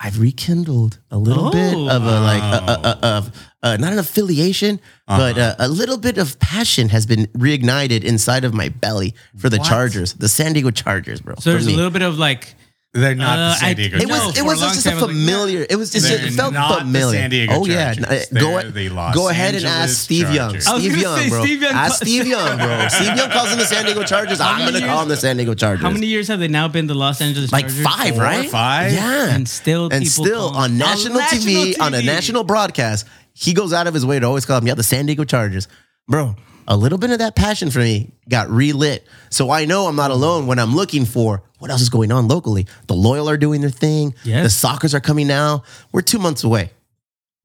I've 0.00 0.20
rekindled 0.20 0.98
a 1.10 1.16
little 1.16 1.46
Oh. 1.48 1.52
bit 1.52 1.72
of 1.74 2.02
a 2.04 2.20
like 2.20 2.42
a, 2.42 2.64
a, 2.66 2.98
a, 3.02 3.06
of 3.16 3.50
uh, 3.62 3.76
not 3.78 3.92
an 3.94 3.98
affiliation, 3.98 4.78
but 5.06 5.38
uh, 5.38 5.54
a 5.58 5.68
little 5.68 5.96
bit 5.96 6.18
of 6.18 6.38
passion 6.40 6.90
has 6.90 7.06
been 7.06 7.26
reignited 7.28 8.04
inside 8.04 8.44
of 8.44 8.52
my 8.52 8.68
belly 8.68 9.14
for 9.38 9.48
the 9.48 9.56
What? 9.58 9.66
Chargers, 9.68 10.12
the 10.14 10.28
San 10.28 10.52
Diego 10.52 10.70
Chargers, 10.70 11.20
bro. 11.22 11.36
so 11.38 11.52
there's 11.52 11.64
for 11.64 11.70
a 11.70 11.74
little 11.76 11.90
bit 11.92 12.02
of 12.02 12.18
like 12.18 12.54
They're 12.96 13.16
not 13.16 13.36
Uh, 13.38 13.48
the 13.48 13.54
San 13.56 13.68
I- 13.70 13.74
Diego. 13.74 13.96
It 13.98 14.06
No, 14.06 14.14
was 14.28 14.38
it 14.38 14.44
was 14.44 14.60
just 14.60 14.86
a 14.86 14.90
time, 14.90 14.98
like, 15.00 15.10
familiar. 15.10 15.66
It 15.68 15.74
was 15.76 15.90
just 15.90 16.08
it 16.08 16.32
felt 16.32 16.54
not 16.54 16.68
the 16.70 16.84
familiar. 16.84 17.18
San 17.18 17.30
Diego 17.30 17.52
oh 17.54 17.66
yeah, 17.66 17.92
Chargers. 17.94 18.26
go 18.28 18.38
They're 18.38 18.58
ahead, 18.60 18.74
the 18.74 18.88
Los 18.90 19.14
go 19.16 19.28
ahead 19.28 19.54
and 19.56 19.64
ask 19.64 19.96
Steve 19.96 20.30
Young. 20.30 20.50
Chargers. 20.50 20.66
I 20.68 20.74
was 20.74 20.82
Steve 20.84 20.96
Young, 20.98 21.28
bro. 21.28 21.42
Steve 21.44 21.62
Young 21.62 21.72
ask 21.74 21.96
Steve 21.96 22.26
Young, 22.28 22.56
bro. 22.58 22.88
Steve 22.90 23.16
Young 23.16 23.30
calls 23.30 23.50
them 23.50 23.58
the 23.58 23.64
San 23.66 23.84
Diego 23.84 24.04
Chargers. 24.04 24.40
I'm 24.40 24.60
gonna 24.60 24.78
years- 24.78 24.84
call 24.88 25.00
them 25.00 25.08
the 25.08 25.16
San 25.16 25.36
Diego 25.36 25.54
Chargers. 25.54 25.82
how 25.82 25.90
many 25.90 26.06
years 26.06 26.28
have 26.28 26.38
they 26.38 26.46
now 26.46 26.68
been 26.68 26.86
the 26.86 26.94
Los 26.94 27.20
Angeles 27.20 27.50
Like 27.50 27.66
Chargers? 27.66 27.84
five, 27.84 28.14
Four, 28.14 28.22
right? 28.22 28.48
five? 28.48 28.92
Yeah, 28.92 29.34
And 29.34 29.48
still 29.48 29.86
and 29.90 30.04
people 30.04 30.24
still 30.26 30.48
on 30.50 30.78
national, 30.78 31.18
on 31.18 31.24
TV, 31.28 31.70
national 31.70 31.86
on 31.86 31.94
a 31.94 32.02
national 32.02 32.44
broadcast, 32.44 33.06
he 33.32 33.54
goes 33.54 33.72
out 33.72 33.88
of 33.88 33.94
his 33.94 34.06
way 34.06 34.20
to 34.20 34.26
always 34.26 34.46
call 34.46 34.60
them, 34.60 34.68
yeah, 34.68 34.74
the 34.74 34.84
San 34.84 35.06
Diego 35.06 35.24
Chargers, 35.24 35.66
bro. 36.06 36.36
A 36.68 36.76
little 36.76 36.96
bit 36.96 37.10
of 37.10 37.18
that 37.18 37.34
passion 37.36 37.70
for 37.70 37.80
me 37.80 38.12
got 38.28 38.48
relit, 38.48 39.06
so 39.30 39.50
I 39.50 39.66
know 39.66 39.86
I'm 39.86 39.96
not 39.96 40.10
alone 40.10 40.46
when 40.46 40.58
I'm 40.58 40.74
looking 40.74 41.04
for 41.04 41.42
what 41.64 41.70
else 41.70 41.80
is 41.80 41.88
going 41.88 42.12
on 42.12 42.28
locally. 42.28 42.66
The 42.88 42.94
Loyal 42.94 43.26
are 43.30 43.38
doing 43.38 43.62
their 43.62 43.70
thing. 43.70 44.14
Yes. 44.22 44.60
The 44.60 44.68
Sockers 44.68 44.92
are 44.92 45.00
coming 45.00 45.26
now. 45.26 45.62
We're 45.92 46.02
two 46.02 46.18
months 46.18 46.44
away. 46.44 46.68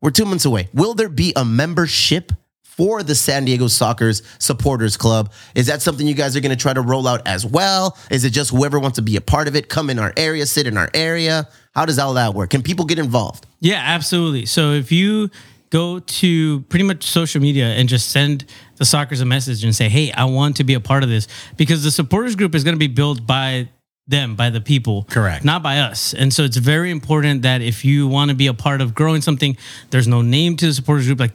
We're 0.02 0.12
two 0.12 0.26
months 0.26 0.44
away. 0.44 0.68
Will 0.74 0.94
there 0.94 1.08
be 1.08 1.32
a 1.38 1.46
membership 1.46 2.34
for 2.62 3.02
the 3.02 3.16
San 3.16 3.46
Diego 3.46 3.68
Sockers 3.68 4.22
Supporters 4.38 4.98
Club? 4.98 5.32
Is 5.56 5.68
that 5.68 5.82
something 5.82 6.06
you 6.06 6.16
guys 6.16 6.36
are 6.36 6.42
going 6.42 6.50
to 6.50 6.62
try 6.62 6.74
to 6.74 6.82
roll 6.82 7.08
out 7.08 7.26
as 7.26 7.46
well? 7.46 7.98
Is 8.12 8.26
it 8.26 8.32
just 8.32 8.52
whoever 8.52 8.78
wants 8.78 8.98
to 8.98 9.02
be 9.02 9.16
a 9.16 9.22
part 9.22 9.48
of 9.48 9.56
it, 9.56 9.70
come 9.70 9.90
in 9.90 10.00
our 10.00 10.12
area, 10.18 10.46
sit 10.46 10.68
in 10.68 10.78
our 10.78 10.90
area? 10.94 11.48
How 11.74 11.86
does 11.86 11.98
all 11.98 12.16
that 12.16 12.34
work? 12.34 12.50
Can 12.50 12.62
people 12.62 12.84
get 12.84 13.00
involved? 13.00 13.48
Yeah, 13.62 13.82
absolutely. 13.82 14.48
So 14.48 14.72
if 14.74 14.92
you 14.92 15.30
go 15.70 16.00
to 16.00 16.60
pretty 16.64 16.84
much 16.84 17.04
social 17.04 17.42
media 17.42 17.68
and 17.68 17.88
just 17.88 18.10
send 18.10 18.44
the 18.76 18.84
Sockers 18.84 19.22
a 19.22 19.26
message 19.26 19.64
and 19.64 19.74
say, 19.74 19.88
"Hey, 19.88 20.12
I 20.12 20.26
want 20.26 20.58
to 20.58 20.66
be 20.66 20.74
a 20.74 20.82
part 20.82 21.04
of 21.04 21.10
this," 21.10 21.30
because 21.56 21.84
the 21.84 21.92
supporters 21.92 22.36
group 22.36 22.54
is 22.54 22.66
going 22.66 22.76
to 22.76 22.80
be 22.80 22.88
built 22.88 23.26
by 23.26 23.70
them, 24.10 24.36
by 24.36 24.50
the 24.50 24.60
people, 24.60 25.06
Correct. 25.10 25.46
not 25.46 25.64
by 25.64 25.80
us. 25.80 26.14
And 26.14 26.34
so 26.34 26.44
it's 26.44 26.58
very 26.58 26.92
important 26.92 27.44
that 27.44 27.62
if 27.62 27.86
you 27.86 28.08
want 28.08 28.30
to 28.30 28.36
be 28.36 28.48
a 28.48 28.54
part 28.54 28.82
of 28.82 28.94
growing 28.94 29.22
something, 29.22 29.56
there's 29.92 30.08
no 30.08 30.22
name 30.22 30.58
to 30.58 30.66
the 30.66 30.74
supporters 30.74 31.06
group. 31.06 31.20
Like 31.20 31.34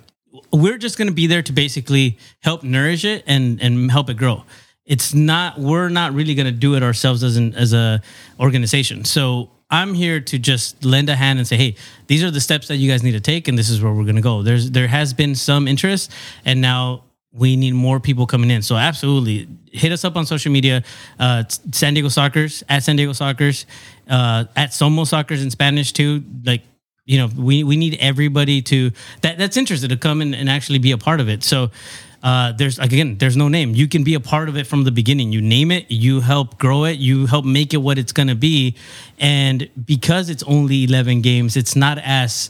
we're 0.52 0.78
just 0.78 0.99
going 0.99 1.09
to 1.09 1.14
be 1.14 1.26
there 1.26 1.43
to 1.43 1.52
basically 1.52 2.19
help 2.40 2.62
nourish 2.62 3.04
it 3.04 3.23
and 3.26 3.61
and 3.62 3.90
help 3.90 4.11
it 4.11 4.16
grow. 4.16 4.45
It's 4.85 5.14
not 5.14 5.59
we're 5.59 5.88
not 5.88 6.12
really 6.12 6.35
going 6.35 6.47
to 6.47 6.52
do 6.52 6.75
it 6.75 6.83
ourselves 6.83 7.23
as 7.23 7.37
an 7.37 7.54
as 7.54 7.73
a 7.73 8.02
organization. 8.38 9.04
So 9.04 9.50
I'm 9.71 9.95
here 9.95 10.21
to 10.21 10.38
just 10.38 10.85
lend 10.85 11.09
a 11.09 11.16
hand 11.16 11.38
and 11.38 11.49
say, 11.49 11.57
hey, 11.57 11.76
these 12.07 12.23
are 12.23 12.31
the 12.31 12.40
steps 12.40 12.69
that 12.69 12.76
you 12.76 12.90
guys 12.90 13.02
need 13.02 13.12
to 13.12 13.21
take, 13.21 13.49
and 13.49 13.59
this 13.59 13.71
is 13.71 13.81
where 13.81 13.93
we're 13.93 14.04
going 14.04 14.16
to 14.16 14.23
go. 14.23 14.43
There's 14.43 14.71
there 14.71 14.88
has 14.88 15.14
been 15.14 15.35
some 15.35 15.66
interest, 15.66 16.12
and 16.45 16.61
now 16.61 17.04
we 17.35 17.57
need 17.57 17.75
more 17.75 17.99
people 17.99 18.26
coming 18.26 18.50
in. 18.50 18.62
So 18.62 18.76
absolutely, 18.76 19.49
hit 19.73 19.91
us 19.93 20.05
up 20.05 20.17
on 20.17 20.25
social 20.25 20.53
media, 20.53 20.85
uh, 21.19 21.43
San 21.73 21.95
Diego 21.95 22.09
Sockers 22.09 22.62
at 22.69 22.85
San 22.85 22.97
Diego 22.97 23.12
Sockers, 23.12 23.67
uh, 24.09 24.45
at 24.55 24.71
Somo 24.71 25.03
Sockers 25.05 25.43
in 25.43 25.50
Spanish 25.50 25.93
too. 25.93 26.23
Like 26.45 26.62
you 27.05 27.19
know, 27.19 27.29
we 27.37 27.64
we 27.64 27.76
need 27.76 27.99
everybody 28.00 28.62
to 28.62 28.93
that 29.23 29.37
that's 29.37 29.57
interested 29.57 29.91
to 29.91 29.97
come 29.97 30.23
in 30.23 30.33
and 30.33 30.49
actually 30.49 30.79
be 30.79 30.93
a 30.93 30.99
part 30.99 31.21
of 31.21 31.29
it. 31.29 31.43
So. 31.43 31.71
Uh, 32.23 32.53
there's 32.53 32.79
again, 32.79 33.19
there's 33.19 33.37
no 33.37 33.49
name. 33.49 33.75
You 33.75 33.87
can 33.87 34.03
be 34.03 34.14
a 34.14 34.21
part 34.21 34.49
of 34.49 34.57
it 34.57 34.67
from 34.67 34.85
the 34.85 34.91
beginning. 34.91 35.31
You 35.31 35.43
name 35.43 35.71
it, 35.71 35.91
you 35.91 36.21
help 36.21 36.59
grow 36.59 36.85
it, 36.85 36.97
you 36.99 37.26
help 37.26 37.45
make 37.45 37.75
it 37.75 37.76
what 37.76 37.99
it's 37.99 38.12
gonna 38.12 38.35
be, 38.35 38.76
and 39.19 39.69
because 39.85 40.31
it's 40.31 40.43
only 40.45 40.85
11 40.85 41.21
games, 41.21 41.55
it's 41.55 41.76
not 41.76 41.99
as 41.99 42.49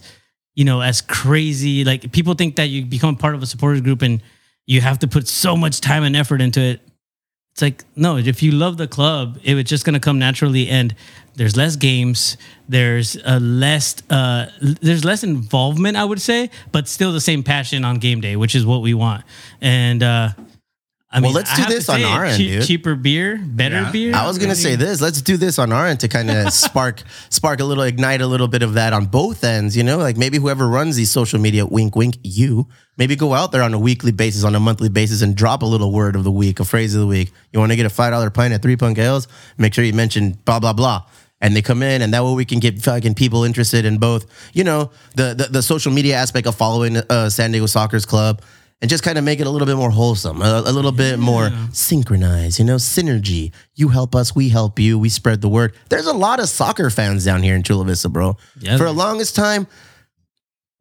you 0.54 0.64
know 0.64 0.80
as 0.80 1.00
crazy. 1.00 1.84
Like 1.84 2.12
people 2.12 2.34
think 2.34 2.54
that 2.54 2.68
you 2.68 2.86
become 2.86 3.16
part 3.16 3.34
of 3.34 3.42
a 3.42 3.46
supporters 3.46 3.80
group 3.80 4.02
and 4.02 4.22
you 4.66 4.80
have 4.80 4.98
to 5.00 5.08
put 5.08 5.28
so 5.28 5.56
much 5.56 5.80
time 5.80 6.04
and 6.04 6.16
effort 6.16 6.40
into 6.40 6.60
it. 6.60 6.80
It's 7.52 7.62
like 7.62 7.84
no, 7.94 8.16
if 8.16 8.42
you 8.42 8.50
love 8.52 8.78
the 8.78 8.88
club, 8.88 9.38
it 9.44 9.54
was 9.54 9.64
just 9.64 9.84
gonna 9.84 10.00
come 10.00 10.18
naturally, 10.18 10.68
and 10.68 10.94
there's 11.36 11.56
less 11.56 11.76
games, 11.76 12.36
there's 12.68 13.16
a 13.24 13.40
less, 13.40 13.96
uh, 14.10 14.46
there's 14.60 15.04
less 15.04 15.24
involvement, 15.24 15.96
I 15.96 16.04
would 16.04 16.20
say, 16.20 16.50
but 16.72 16.88
still 16.88 17.12
the 17.12 17.20
same 17.20 17.42
passion 17.42 17.84
on 17.84 17.98
game 17.98 18.20
day, 18.20 18.36
which 18.36 18.54
is 18.54 18.64
what 18.64 18.82
we 18.82 18.94
want. 18.94 19.24
And 19.60 20.02
uh, 20.02 20.30
I 21.14 21.20
mean, 21.20 21.32
let's 21.32 21.50
I 21.52 21.56
do 21.56 21.72
this 21.72 21.88
on 21.88 22.00
say 22.00 22.04
our 22.04 22.24
end, 22.24 22.38
dude. 22.38 22.64
Cheaper 22.64 22.96
beer, 22.96 23.40
better 23.42 23.82
Yeah. 23.82 23.92
beer. 23.92 24.14
I 24.14 24.26
was 24.26 24.36
gonna 24.38 24.54
say 24.56 24.74
this. 24.74 25.00
Let's 25.00 25.22
do 25.22 25.36
this 25.36 25.58
on 25.58 25.72
our 25.72 25.86
end 25.86 26.00
to 26.00 26.08
kind 26.08 26.28
of 26.30 26.52
spark, 26.64 27.02
spark 27.30 27.60
a 27.60 27.64
little, 27.64 27.84
ignite 27.84 28.20
a 28.20 28.26
little 28.26 28.48
bit 28.48 28.62
of 28.62 28.74
that 28.74 28.92
on 28.92 29.06
both 29.06 29.44
ends. 29.44 29.76
You 29.76 29.84
know, 29.84 29.98
like 29.98 30.16
maybe 30.16 30.38
whoever 30.38 30.66
runs 30.68 30.96
these 30.96 31.10
social 31.10 31.38
media, 31.40 31.64
wink, 31.66 31.94
wink, 31.94 32.18
you 32.24 32.66
maybe 32.96 33.14
go 33.16 33.32
out 33.32 33.52
there 33.52 33.62
on 33.62 33.72
a 33.74 33.78
weekly 33.78 34.12
basis, 34.12 34.42
on 34.44 34.54
a 34.56 34.60
monthly 34.60 34.88
basis, 34.88 35.22
and 35.22 35.36
drop 35.36 35.62
a 35.62 35.66
little 35.66 35.92
word 35.92 36.16
of 36.16 36.24
the 36.24 36.32
week, 36.32 36.58
a 36.58 36.64
phrase 36.64 36.94
of 36.94 37.00
the 37.00 37.06
week. 37.06 37.32
You 37.52 37.60
want 37.60 37.70
to 37.70 37.76
get 37.76 37.86
a 37.86 37.90
five 37.90 38.10
dollar 38.12 38.30
pint 38.30 38.52
at 38.52 38.60
Three 38.62 38.76
Punk 38.76 38.98
Ales? 38.98 39.28
Make 39.56 39.72
sure 39.72 39.84
you 39.84 39.92
mention 39.92 40.32
blah 40.44 40.58
blah 40.58 40.72
blah. 40.72 41.04
And 41.40 41.54
they 41.54 41.60
come 41.62 41.82
in, 41.82 42.00
and 42.00 42.14
that 42.14 42.24
way 42.24 42.32
we 42.32 42.44
can 42.46 42.58
get 42.58 42.80
fucking 42.80 43.14
people 43.14 43.44
interested 43.44 43.84
in 43.84 43.98
both, 43.98 44.24
you 44.54 44.64
know, 44.64 44.90
the 45.14 45.34
the, 45.34 45.44
the 45.50 45.62
social 45.62 45.92
media 45.92 46.16
aspect 46.16 46.46
of 46.46 46.54
following 46.54 46.96
uh, 46.96 47.28
San 47.28 47.50
Diego 47.52 47.66
Sockers 47.66 48.06
Club, 48.06 48.40
and 48.80 48.90
just 48.90 49.02
kind 49.02 49.16
of 49.16 49.24
make 49.24 49.40
it 49.40 49.46
a 49.46 49.50
little 49.50 49.66
bit 49.66 49.76
more 49.76 49.90
wholesome, 49.90 50.42
a, 50.42 50.62
a 50.66 50.72
little 50.72 50.92
bit 50.92 51.18
more 51.18 51.50
synchronized, 51.72 52.58
you 52.58 52.64
know, 52.64 52.76
synergy. 52.76 53.52
You 53.74 53.88
help 53.88 54.14
us, 54.14 54.34
we 54.34 54.48
help 54.48 54.78
you, 54.78 54.98
we 54.98 55.08
spread 55.08 55.40
the 55.40 55.48
word. 55.48 55.74
There's 55.88 56.06
a 56.06 56.12
lot 56.12 56.40
of 56.40 56.48
soccer 56.48 56.90
fans 56.90 57.24
down 57.24 57.42
here 57.42 57.54
in 57.54 57.62
Chula 57.62 57.84
Vista, 57.84 58.08
bro. 58.08 58.36
Yeah, 58.58 58.76
For 58.76 58.84
the 58.84 58.92
longest 58.92 59.34
time, 59.36 59.66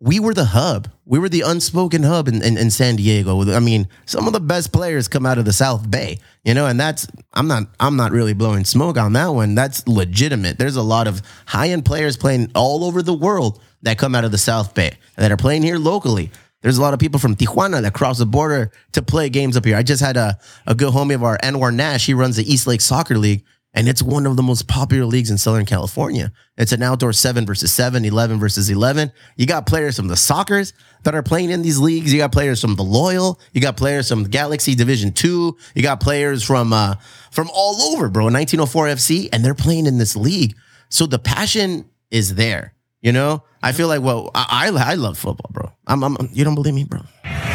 we 0.04 0.20
were 0.20 0.34
the 0.34 0.44
hub. 0.44 0.90
We 1.06 1.18
were 1.18 1.30
the 1.30 1.42
unspoken 1.42 2.04
hub 2.04 2.28
in, 2.28 2.44
in, 2.44 2.58
in 2.58 2.72
San 2.72 2.98
Diego. 2.98 3.42
I 3.54 3.60
mean, 3.60 3.88
some 4.06 4.28
of 4.28 4.34
the 4.34 4.42
best 4.42 4.74
players 4.74 5.08
come 5.08 5.26
out 5.26 5.38
of 5.38 5.46
the 5.46 5.54
South 5.54 5.90
Bay, 5.90 6.20
you 6.44 6.54
know, 6.54 6.66
and 6.66 6.78
that's 6.78 7.08
I'm 7.32 7.48
not 7.48 7.70
I'm 7.80 7.96
not 7.96 8.12
really 8.12 8.34
blowing 8.34 8.66
smoke 8.66 8.98
on 8.98 9.14
that 9.14 9.28
one. 9.28 9.56
That's 9.56 9.88
legitimate. 9.88 10.58
There's 10.60 10.76
a 10.76 10.82
lot 10.82 11.08
of 11.08 11.22
high 11.46 11.70
end 11.70 11.86
players 11.86 12.18
playing 12.18 12.52
all 12.54 12.84
over 12.84 13.02
the 13.02 13.14
world 13.14 13.62
that 13.84 13.98
come 13.98 14.14
out 14.14 14.26
of 14.26 14.32
the 14.32 14.38
South 14.38 14.74
Bay 14.76 14.92
that 15.16 15.32
are 15.32 15.38
playing 15.38 15.64
here 15.64 15.78
locally. 15.78 16.32
There's 16.64 16.78
a 16.78 16.82
lot 16.82 16.94
of 16.94 17.00
people 17.00 17.20
from 17.20 17.36
Tijuana 17.36 17.82
that 17.82 17.94
cross 17.94 18.18
the 18.18 18.26
border 18.26 18.72
to 18.94 19.02
play 19.02 19.30
games 19.30 19.58
up 19.58 19.66
here. 19.66 19.76
I 19.76 19.84
just 19.84 20.02
had 20.02 20.16
a, 20.16 20.40
a 20.66 20.74
good 20.74 20.94
homie 20.94 21.14
of 21.14 21.22
our 21.22 21.38
Anwar 21.40 21.76
Nash. 21.76 22.06
He 22.06 22.14
runs 22.14 22.38
the 22.38 22.52
East 22.52 22.66
Lake 22.68 22.80
Soccer 22.80 23.18
League, 23.18 23.44
and 23.74 23.90
it's 23.90 24.02
one 24.02 24.26
of 24.26 24.38
the 24.38 24.44
most 24.44 24.66
popular 24.70 25.06
leagues 25.06 25.30
in 25.30 25.38
Southern 25.38 25.66
California. 25.66 26.32
It's 26.58 26.72
an 26.72 26.82
outdoor 26.82 27.12
seven 27.12 27.46
versus 27.46 27.74
seven, 27.74 28.06
11 28.06 28.40
versus 28.40 28.70
11. 28.70 29.12
You 29.36 29.46
got 29.46 29.66
players 29.66 29.98
from 29.98 30.08
the 30.08 30.16
Sockers 30.16 30.72
that 31.04 31.14
are 31.14 31.22
playing 31.22 31.50
in 31.50 31.64
these 31.64 31.80
leagues. 31.80 32.14
You 32.14 32.20
got 32.20 32.32
players 32.32 32.62
from 32.62 32.76
the 32.76 32.84
Loyal. 32.84 33.42
You 33.52 33.60
got 33.60 33.76
players 33.76 34.08
from 34.08 34.24
Galaxy 34.24 34.74
Division 34.74 35.12
Two. 35.12 35.58
You 35.76 35.84
got 35.84 36.00
players 36.00 36.44
from 36.44 36.72
uh, 36.72 36.96
from 37.32 37.50
all 37.54 37.82
over, 37.94 38.08
bro. 38.08 38.26
1904 38.26 38.88
FC, 38.88 39.28
and 39.34 39.44
they're 39.44 39.54
playing 39.54 39.86
in 39.86 39.98
this 39.98 40.16
league. 40.16 40.56
So 40.88 41.08
the 41.08 41.20
passion 41.20 41.90
is 42.10 42.36
there. 42.36 42.74
You 43.04 43.12
know, 43.12 43.44
I 43.62 43.74
feel 43.74 43.90
like 43.90 44.02
well, 44.02 44.32
I 44.34 44.72
I, 44.74 44.92
I 44.92 44.94
love 44.96 45.18
football, 45.18 45.52
bro. 45.52 45.70
I'm, 45.86 46.04
I'm 46.04 46.16
you 46.32 46.46
don't 46.46 46.56
believe 46.56 46.74
me, 46.74 46.86
bro. 46.86 47.02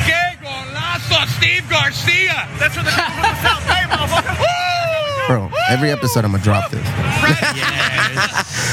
Que 0.04 0.36
golazo, 0.42 1.26
Steve 1.38 1.66
Garcia. 1.70 2.46
That's 2.58 2.76
what 2.76 2.84
the 2.84 2.90
people 2.92 3.12
from 3.14 3.22
the 3.22 3.42
South 3.42 3.66
Bay, 3.66 3.82
motherfucker. 3.88 5.26
Bro, 5.26 5.50
every 5.70 5.90
episode 5.90 6.26
I'm 6.26 6.32
gonna 6.32 6.44
drop 6.44 6.70
this. 6.70 6.86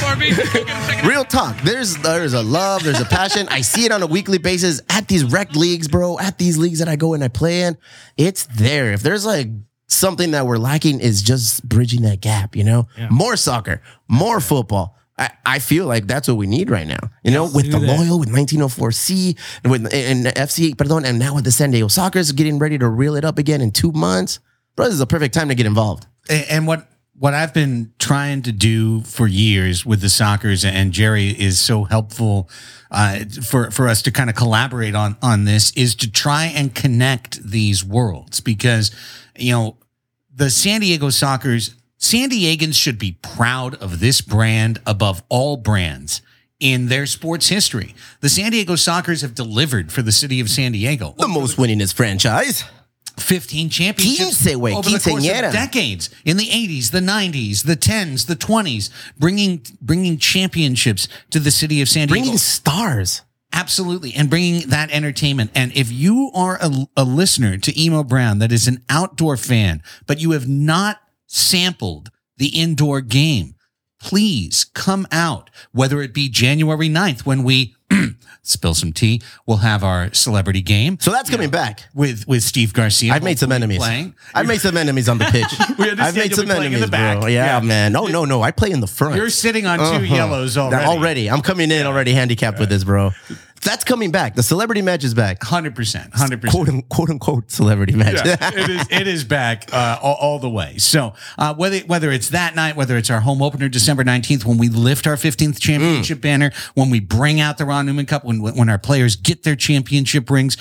For 0.04 0.16
me, 0.18 0.32
go 0.32 0.44
get 0.66 0.70
a 0.70 0.82
second. 0.86 1.08
Real 1.08 1.24
talk. 1.24 1.56
There's 1.62 1.96
there's 1.98 2.34
a 2.34 2.44
love, 2.44 2.84
there's 2.84 3.00
a 3.00 3.06
passion. 3.06 3.48
I 3.50 3.62
see 3.62 3.86
it 3.86 3.94
on 3.94 4.04
a 4.04 4.08
weekly 4.08 4.38
basis 4.38 4.82
at 4.90 5.08
these 5.08 5.24
rec 5.24 5.56
leagues, 5.56 5.88
bro. 5.88 6.20
At 6.20 6.38
these 6.38 6.58
leagues 6.58 6.80
that 6.80 6.90
I 6.90 6.98
go 6.98 7.14
and 7.14 7.24
I 7.24 7.30
play 7.30 7.62
in, 7.62 7.78
it's 8.18 8.48
there. 8.48 8.92
If 8.92 9.02
there's 9.02 9.26
like 9.26 9.48
something 9.88 10.32
that 10.32 10.46
we're 10.46 10.58
lacking, 10.58 11.00
is 11.00 11.22
just 11.22 11.68
bridging 11.70 12.02
that 12.02 12.20
gap. 12.20 12.54
You 12.54 12.66
know, 12.66 12.88
more 13.10 13.38
soccer, 13.38 13.82
more 14.10 14.42
football. 14.42 14.98
I, 15.18 15.30
I 15.46 15.60
feel 15.60 15.86
like 15.86 16.08
that's 16.08 16.28
what 16.28 16.36
we 16.38 16.48
need 16.48 16.70
right 16.70 16.88
now. 16.88 17.00
You 17.24 17.32
know, 17.32 17.44
with 17.44 17.72
the 17.72 17.80
that. 17.80 17.98
loyal, 17.98 18.20
with 18.20 18.30
1904C, 18.30 19.38
and 19.64 19.72
with 19.72 19.94
and 19.94 20.26
FC, 20.26 20.78
pardon, 20.78 21.06
and 21.06 21.20
now 21.20 21.36
with 21.36 21.46
the 21.46 21.52
San 21.52 21.72
Diego 21.72 21.88
Sockers 21.88 22.36
getting 22.36 22.60
ready 22.60 22.78
to 22.78 22.88
reel 22.88 23.16
it 23.16 23.24
up 23.24 23.38
again 23.38 23.62
in 23.62 23.72
two 23.72 23.92
months. 23.92 24.40
Bro, 24.76 24.86
this 24.86 24.96
is 24.96 25.02
a 25.02 25.08
perfect 25.08 25.34
time 25.34 25.48
to 25.50 25.56
get 25.56 25.66
involved. 25.66 26.06
And 26.30 26.46
and 26.50 26.68
what 26.68 26.90
what 27.18 27.34
I've 27.34 27.54
been 27.54 27.94
trying 27.98 28.42
to 28.42 28.52
do 28.52 29.02
for 29.02 29.26
years 29.26 29.86
with 29.86 30.02
the 30.02 30.08
Sockers, 30.08 30.66
and 30.66 30.92
Jerry 30.92 31.30
is 31.30 31.60
so 31.60 31.86
helpful 31.86 32.50
uh, 32.92 33.20
for 33.42 33.72
for 33.72 33.88
us 33.88 34.02
to 34.04 34.12
kind 34.12 34.30
of 34.30 34.36
collaborate 34.36 34.96
on 34.96 35.16
on 35.22 35.46
this, 35.46 35.72
is 35.78 35.96
to 35.96 36.12
try 36.12 36.46
and 36.46 36.76
connect 36.76 37.42
these 37.42 37.86
worlds 37.86 38.42
because 38.42 38.92
you 39.38 39.54
know 39.54 39.78
the 40.34 40.50
San 40.50 40.82
Diego 40.82 41.08
Sockers, 41.08 41.76
San 42.06 42.30
Diegans 42.30 42.76
should 42.76 43.00
be 43.00 43.18
proud 43.24 43.74
of 43.82 44.00
this 44.00 44.22
brand 44.22 44.80
above 44.86 45.24
all 45.28 45.58
brands. 45.58 46.22
In 46.60 46.88
their 46.88 47.08
sports 47.08 47.50
history, 47.50 47.96
the 48.22 48.30
San 48.30 48.52
Diego 48.52 48.74
Sockers 48.74 49.24
have 49.24 49.34
delivered 49.34 49.92
for 49.92 50.04
the 50.04 50.12
city 50.12 50.40
of 50.40 50.48
San 50.48 50.72
Diego. 50.72 51.16
The 51.18 51.28
most 51.28 51.58
winningest 51.58 51.96
franchise. 51.96 52.64
15 53.18 53.70
championships 53.70 54.44
Quince, 54.44 54.56
güey, 54.56 54.76
over 54.76 54.90
the 54.90 55.00
course 55.00 55.26
of 55.26 55.52
decades 55.52 56.12
in 56.26 56.38
the 56.38 56.46
80s, 56.46 56.92
the 56.92 57.00
90s, 57.00 57.64
the 57.64 57.76
10s, 57.76 58.28
the 58.28 58.36
20s, 58.36 58.92
bringing 59.18 59.66
bringing 59.82 60.20
championships 60.20 61.08
to 61.32 61.40
the 61.40 61.50
city 61.50 61.82
of 61.82 61.90
San 61.90 62.08
Diego. 62.08 62.22
Bringing 62.22 62.38
stars. 62.38 63.24
Absolutely. 63.52 64.14
And 64.14 64.30
bringing 64.30 64.70
that 64.70 64.92
entertainment. 64.92 65.52
And 65.56 65.76
if 65.76 65.92
you 65.92 66.30
are 66.36 66.60
a, 66.62 66.88
a 66.98 67.04
listener 67.04 67.58
to 67.58 67.80
Emo 67.80 68.04
Brown 68.04 68.40
that 68.40 68.52
is 68.52 68.68
an 68.68 68.84
outdoor 68.90 69.38
fan, 69.38 69.82
but 70.06 70.20
you 70.20 70.32
have 70.32 70.48
not 70.48 71.00
sampled 71.36 72.10
the 72.38 72.48
indoor 72.48 73.02
game, 73.02 73.56
please 74.00 74.66
come 74.74 75.08
out, 75.12 75.50
whether 75.72 76.02
it 76.02 76.14
be 76.14 76.30
January 76.30 76.90
9th 76.90 77.22
when 77.26 77.44
we 77.44 77.76
spill 78.42 78.74
some 78.74 78.92
tea, 78.92 79.22
we'll 79.46 79.58
have 79.58 79.84
our 79.84 80.12
celebrity 80.14 80.62
game 80.62 80.98
So 81.00 81.12
that's 81.12 81.30
coming 81.30 81.50
back. 81.50 81.84
with, 81.94 82.28
with 82.28 82.42
Steve 82.44 82.74
Garcia. 82.74 83.14
I've 83.14 83.24
made 83.24 83.38
some 83.40 83.52
enemies. 83.52 83.78
Playing. 83.78 84.16
I've 84.34 84.48
made 84.48 84.60
some 84.62 84.76
enemies 84.78 85.08
on 85.08 85.18
the 85.20 85.26
pitch. 85.26 85.46
I've 86.00 86.16
made 86.16 86.34
some 86.34 86.46
playing 86.46 86.62
in 86.62 86.68
enemies, 86.68 86.82
the 86.82 86.88
back. 86.92 87.20
bro. 87.20 87.28
Yeah, 87.28 87.60
Yeah. 87.60 87.66
man. 87.66 87.92
No, 87.92 88.08
no, 88.08 88.26
no. 88.26 88.42
I 88.42 88.52
play 88.52 88.72
in 88.72 88.80
the 88.82 88.88
front. 88.88 89.16
You're 89.16 89.30
sitting 89.30 89.66
on 89.66 89.78
2 89.80 89.84
uh-huh. 89.86 90.00
yellows 90.16 90.58
already. 90.58 90.84
That- 90.84 90.88
already. 90.90 91.30
I'm 91.30 91.42
coming 91.42 91.70
in 91.72 91.86
already 91.86 92.14
handicapped 92.14 92.60
with 92.60 92.70
this, 92.70 92.84
bro. 92.84 93.12
That's 93.66 93.84
coming 93.84 94.12
back. 94.12 94.36
The 94.36 94.44
celebrity 94.44 94.82
match 94.82 95.04
is 95.04 95.14
back. 95.14 95.44
Hundred 95.44 95.76
percent, 95.76 96.14
hundred 96.14 96.42
percent. 96.42 96.88
quote 96.90 97.10
unquote 97.10 97.52
celebrity 97.52 97.96
match. 97.96 98.22
it 98.24 98.70
is. 98.70 98.88
It 98.90 99.08
is 99.08 99.24
back 99.24 99.74
uh, 99.74 100.00
all, 100.02 100.16
all 100.16 100.40
the 100.40 100.50
way. 100.50 100.78
So 100.78 101.14
uh, 101.38 101.54
whether 101.56 101.80
whether 101.80 102.12
it's 102.12 102.30
that 102.30 102.56
night, 102.56 102.76
whether 102.76 102.96
it's 102.96 103.10
our 103.10 103.22
home 103.22 103.42
opener 103.42 103.68
December 103.68 104.04
nineteenth, 104.04 104.46
when 104.46 104.58
we 104.58 104.70
lift 104.70 105.08
our 105.08 105.18
fifteenth 105.18 105.60
championship 105.60 106.22
banner, 106.22 106.52
when 106.76 106.90
we 106.90 107.00
bring 107.00 107.42
out 107.42 107.58
the 107.58 107.66
Ron 107.66 107.86
Newman 107.86 108.06
Cup, 108.06 108.24
when 108.24 108.42
when 108.42 108.70
our 108.70 108.78
players 108.80 109.16
get 109.16 109.44
their 109.44 109.56
championship 109.56 110.30
rings, 110.30 110.58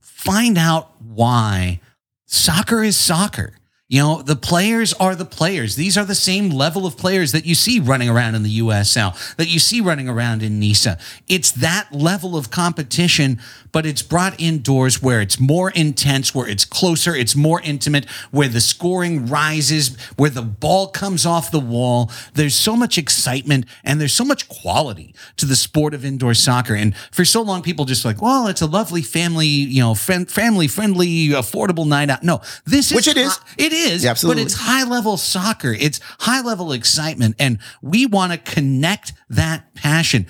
find 0.00 0.56
out 0.56 1.00
why 1.02 1.80
soccer 2.24 2.82
is 2.82 2.96
soccer. 2.96 3.57
You 3.90 4.02
know, 4.02 4.20
the 4.20 4.36
players 4.36 4.92
are 4.94 5.14
the 5.14 5.24
players. 5.24 5.74
These 5.74 5.96
are 5.96 6.04
the 6.04 6.14
same 6.14 6.50
level 6.50 6.84
of 6.84 6.98
players 6.98 7.32
that 7.32 7.46
you 7.46 7.54
see 7.54 7.80
running 7.80 8.10
around 8.10 8.34
in 8.34 8.42
the 8.42 8.58
USL, 8.58 9.16
that 9.36 9.48
you 9.48 9.58
see 9.58 9.80
running 9.80 10.10
around 10.10 10.42
in 10.42 10.60
NISA. 10.60 10.98
It's 11.26 11.50
that 11.52 11.90
level 11.90 12.36
of 12.36 12.50
competition, 12.50 13.40
but 13.72 13.86
it's 13.86 14.02
brought 14.02 14.38
indoors 14.38 15.00
where 15.00 15.22
it's 15.22 15.40
more 15.40 15.70
intense, 15.70 16.34
where 16.34 16.46
it's 16.46 16.66
closer, 16.66 17.14
it's 17.14 17.34
more 17.34 17.62
intimate, 17.62 18.04
where 18.30 18.48
the 18.48 18.60
scoring 18.60 19.24
rises, 19.26 19.96
where 20.16 20.28
the 20.28 20.42
ball 20.42 20.88
comes 20.88 21.24
off 21.24 21.50
the 21.50 21.58
wall. 21.58 22.10
There's 22.34 22.54
so 22.54 22.76
much 22.76 22.98
excitement 22.98 23.64
and 23.84 23.98
there's 23.98 24.12
so 24.12 24.24
much 24.24 24.50
quality 24.50 25.14
to 25.38 25.46
the 25.46 25.56
sport 25.56 25.94
of 25.94 26.04
indoor 26.04 26.34
soccer. 26.34 26.74
And 26.74 26.94
for 27.10 27.24
so 27.24 27.40
long, 27.40 27.62
people 27.62 27.86
just 27.86 28.04
like, 28.04 28.20
well, 28.20 28.48
it's 28.48 28.60
a 28.60 28.66
lovely 28.66 29.00
family, 29.00 29.46
you 29.46 29.80
know, 29.80 29.94
friend, 29.94 30.30
family 30.30 30.68
friendly, 30.68 31.28
affordable 31.28 31.86
night 31.86 32.10
out. 32.10 32.22
No, 32.22 32.42
this 32.66 32.90
is 32.90 32.94
Which 32.94 33.08
it 33.08 33.16
is. 33.16 33.40
It 33.56 33.72
is, 33.72 33.77
Yeah, 34.04 34.10
absolutely. 34.10 34.42
but 34.42 34.46
it's 34.46 34.60
high 34.60 34.84
level 34.84 35.16
soccer. 35.16 35.72
It's 35.72 36.00
high 36.20 36.40
level 36.42 36.72
excitement, 36.72 37.36
and 37.38 37.58
we 37.82 38.06
want 38.06 38.32
to 38.32 38.38
connect 38.38 39.12
that 39.28 39.74
passion. 39.74 40.26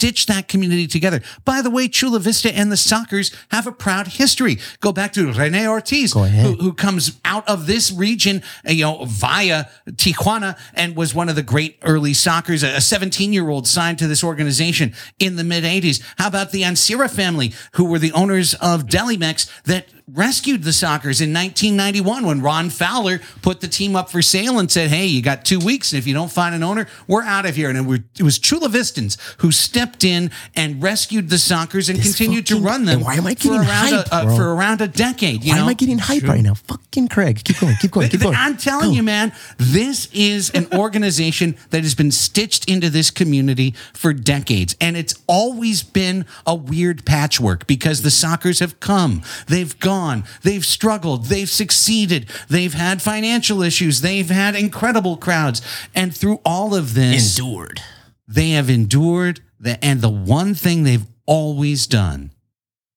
Stitch 0.00 0.24
that 0.24 0.48
community 0.48 0.86
together. 0.86 1.20
By 1.44 1.60
the 1.60 1.68
way, 1.68 1.86
Chula 1.86 2.20
Vista 2.20 2.50
and 2.56 2.72
the 2.72 2.76
Sockers 2.76 3.36
have 3.50 3.66
a 3.66 3.72
proud 3.72 4.06
history. 4.06 4.56
Go 4.80 4.92
back 4.92 5.12
to 5.12 5.30
Rene 5.30 5.68
Ortiz, 5.68 6.14
who, 6.14 6.54
who 6.54 6.72
comes 6.72 7.20
out 7.22 7.46
of 7.46 7.66
this 7.66 7.92
region, 7.92 8.42
you 8.66 8.84
know, 8.84 9.04
via 9.04 9.66
Tijuana, 9.90 10.58
and 10.72 10.96
was 10.96 11.14
one 11.14 11.28
of 11.28 11.36
the 11.36 11.42
great 11.42 11.78
early 11.82 12.12
Sockers. 12.12 12.66
A 12.66 12.80
17 12.80 13.34
year 13.34 13.50
old 13.50 13.68
signed 13.68 13.98
to 13.98 14.06
this 14.06 14.24
organization 14.24 14.94
in 15.18 15.36
the 15.36 15.44
mid 15.44 15.64
80s. 15.64 16.02
How 16.16 16.28
about 16.28 16.50
the 16.50 16.62
Ansira 16.62 17.10
family, 17.10 17.52
who 17.72 17.84
were 17.84 17.98
the 17.98 18.12
owners 18.12 18.54
of 18.54 18.84
Delimex 18.84 19.50
that 19.64 19.86
rescued 20.12 20.62
the 20.62 20.70
Sockers 20.70 21.20
in 21.22 21.32
1991 21.32 22.26
when 22.26 22.42
Ron 22.42 22.70
Fowler 22.70 23.20
put 23.42 23.60
the 23.60 23.68
team 23.68 23.94
up 23.94 24.10
for 24.10 24.22
sale 24.22 24.58
and 24.58 24.70
said, 24.70 24.90
"Hey, 24.90 25.06
you 25.06 25.22
got 25.22 25.44
two 25.44 25.58
weeks, 25.58 25.92
and 25.92 25.98
if 25.98 26.06
you 26.06 26.14
don't 26.14 26.30
find 26.30 26.54
an 26.54 26.62
owner, 26.62 26.86
we're 27.06 27.22
out 27.22 27.46
of 27.46 27.56
here." 27.56 27.70
And 27.70 27.78
it, 27.78 28.02
it 28.18 28.22
was 28.22 28.38
Chula 28.38 28.68
Vistans 28.68 29.16
who 29.38 29.52
stepped 29.52 29.89
in 30.04 30.30
and 30.54 30.82
rescued 30.82 31.28
the 31.28 31.36
Sockers 31.36 31.88
and 31.88 31.98
This 31.98 32.16
continued 32.16 32.46
to 32.46 32.60
run 32.60 32.84
them 32.84 33.00
why 33.00 33.14
am 33.14 33.26
I 33.26 33.34
for 33.34 33.42
getting 33.42 33.60
around 33.60 33.88
hyped, 33.88 34.08
a, 34.08 34.14
uh, 34.14 34.36
for 34.36 34.54
around 34.54 34.80
a 34.80 34.88
decade. 34.88 35.44
You 35.44 35.52
Why 35.52 35.56
know? 35.58 35.62
am 35.64 35.68
I 35.68 35.74
getting 35.74 35.98
hype 35.98 36.22
right 36.24 36.42
now? 36.42 36.54
Fucking 36.54 37.08
Craig. 37.08 37.42
Keep 37.44 37.60
going. 37.60 37.76
Keep 37.80 37.90
going. 37.90 38.08
Keep 38.08 38.20
going. 38.20 38.34
I'm 38.36 38.56
telling 38.56 38.92
you, 38.92 39.02
man, 39.02 39.32
this 39.58 40.08
is 40.12 40.50
an 40.50 40.66
organization 40.78 41.56
that 41.70 41.82
has 41.82 41.94
been 41.94 42.10
stitched 42.10 42.68
into 42.68 42.90
this 42.90 43.10
community 43.10 43.74
for 43.92 44.12
decades. 44.12 44.76
And 44.80 44.96
it's 44.96 45.14
always 45.26 45.82
been 45.82 46.26
a 46.46 46.54
weird 46.54 47.04
patchwork 47.04 47.66
because 47.66 48.02
the 48.02 48.08
Sockers 48.10 48.60
have 48.60 48.80
come, 48.80 49.22
they've 49.46 49.78
gone, 49.78 50.24
they've 50.42 50.64
struggled, 50.64 51.26
they've 51.26 51.50
succeeded, 51.50 52.26
they've 52.48 52.74
had 52.74 53.02
financial 53.02 53.62
issues, 53.62 54.00
they've 54.00 54.30
had 54.30 54.54
incredible 54.54 55.16
crowds. 55.16 55.62
And 55.94 56.14
through 56.14 56.40
all 56.44 56.74
of 56.74 56.94
this, 56.94 57.38
Endured. 57.38 57.80
they 58.28 58.50
have 58.50 58.70
endured 58.70 59.40
the, 59.60 59.82
and 59.84 60.00
the 60.00 60.10
one 60.10 60.54
thing 60.54 60.82
they've 60.82 61.06
always 61.26 61.86
done 61.86 62.32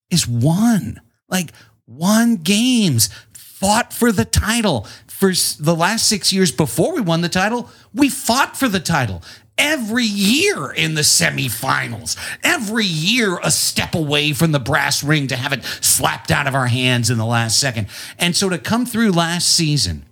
is 0.10 0.28
won. 0.28 1.02
Like 1.30 1.52
won 1.86 2.38
games 2.38 3.10
fought 3.34 3.94
for 3.94 4.12
the 4.12 4.26
title. 4.26 4.88
For 5.08 5.32
the 5.60 5.76
last 5.76 6.08
six 6.08 6.34
years 6.34 6.52
before 6.52 6.94
we 6.94 7.02
won 7.02 7.22
the 7.22 7.30
title 7.30 7.70
we 7.94 8.10
fought 8.10 8.58
for 8.58 8.68
the 8.68 8.80
title. 8.80 9.22
Every 9.58 10.06
year 10.06 10.72
in 10.72 10.96
the 10.96 11.02
semifinals. 11.02 12.18
Every 12.44 12.86
year 12.86 13.40
a 13.44 13.52
step 13.52 13.94
away 13.94 14.34
from 14.34 14.52
the 14.52 14.60
brass 14.60 15.04
ring 15.04 15.28
to 15.28 15.36
have 15.36 15.54
it 15.54 15.64
slapped 15.64 16.32
out 16.32 16.48
of 16.48 16.56
our 16.56 16.68
hands 16.68 17.10
in 17.10 17.18
the 17.18 17.26
last 17.26 17.60
second. 17.60 17.88
And 18.18 18.36
so 18.36 18.50
to 18.50 18.58
come 18.58 18.86
through 18.86 19.12
last 19.12 19.48
season 19.50 20.06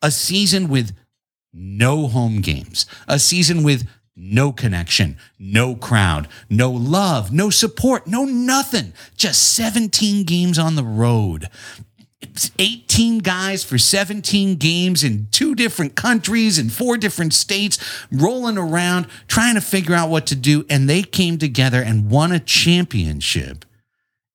a 0.00 0.10
season 0.12 0.68
with 0.68 0.94
no 1.52 2.06
home 2.06 2.40
games, 2.40 2.86
a 3.08 3.18
season 3.18 3.62
with 3.64 3.88
no 4.18 4.52
connection, 4.52 5.16
no 5.38 5.74
crowd, 5.74 6.28
no 6.50 6.70
love, 6.70 7.32
no 7.32 7.50
support, 7.50 8.06
no 8.06 8.24
nothing. 8.24 8.92
Just 9.16 9.54
17 9.54 10.24
games 10.24 10.58
on 10.58 10.74
the 10.74 10.84
road. 10.84 11.48
It's 12.20 12.50
18 12.58 13.20
guys 13.20 13.62
for 13.62 13.78
17 13.78 14.56
games 14.56 15.04
in 15.04 15.28
two 15.30 15.54
different 15.54 15.94
countries 15.94 16.58
in 16.58 16.68
four 16.68 16.96
different 16.96 17.32
states, 17.32 17.78
rolling 18.10 18.58
around, 18.58 19.06
trying 19.28 19.54
to 19.54 19.60
figure 19.60 19.94
out 19.94 20.10
what 20.10 20.26
to 20.26 20.34
do. 20.34 20.66
And 20.68 20.88
they 20.88 21.02
came 21.02 21.38
together 21.38 21.80
and 21.80 22.10
won 22.10 22.32
a 22.32 22.40
championship. 22.40 23.64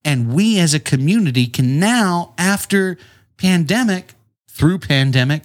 And 0.05 0.33
we 0.33 0.59
as 0.59 0.73
a 0.73 0.79
community 0.79 1.45
can 1.45 1.79
now, 1.79 2.33
after 2.37 2.97
pandemic, 3.37 4.13
through 4.49 4.79
pandemic, 4.79 5.43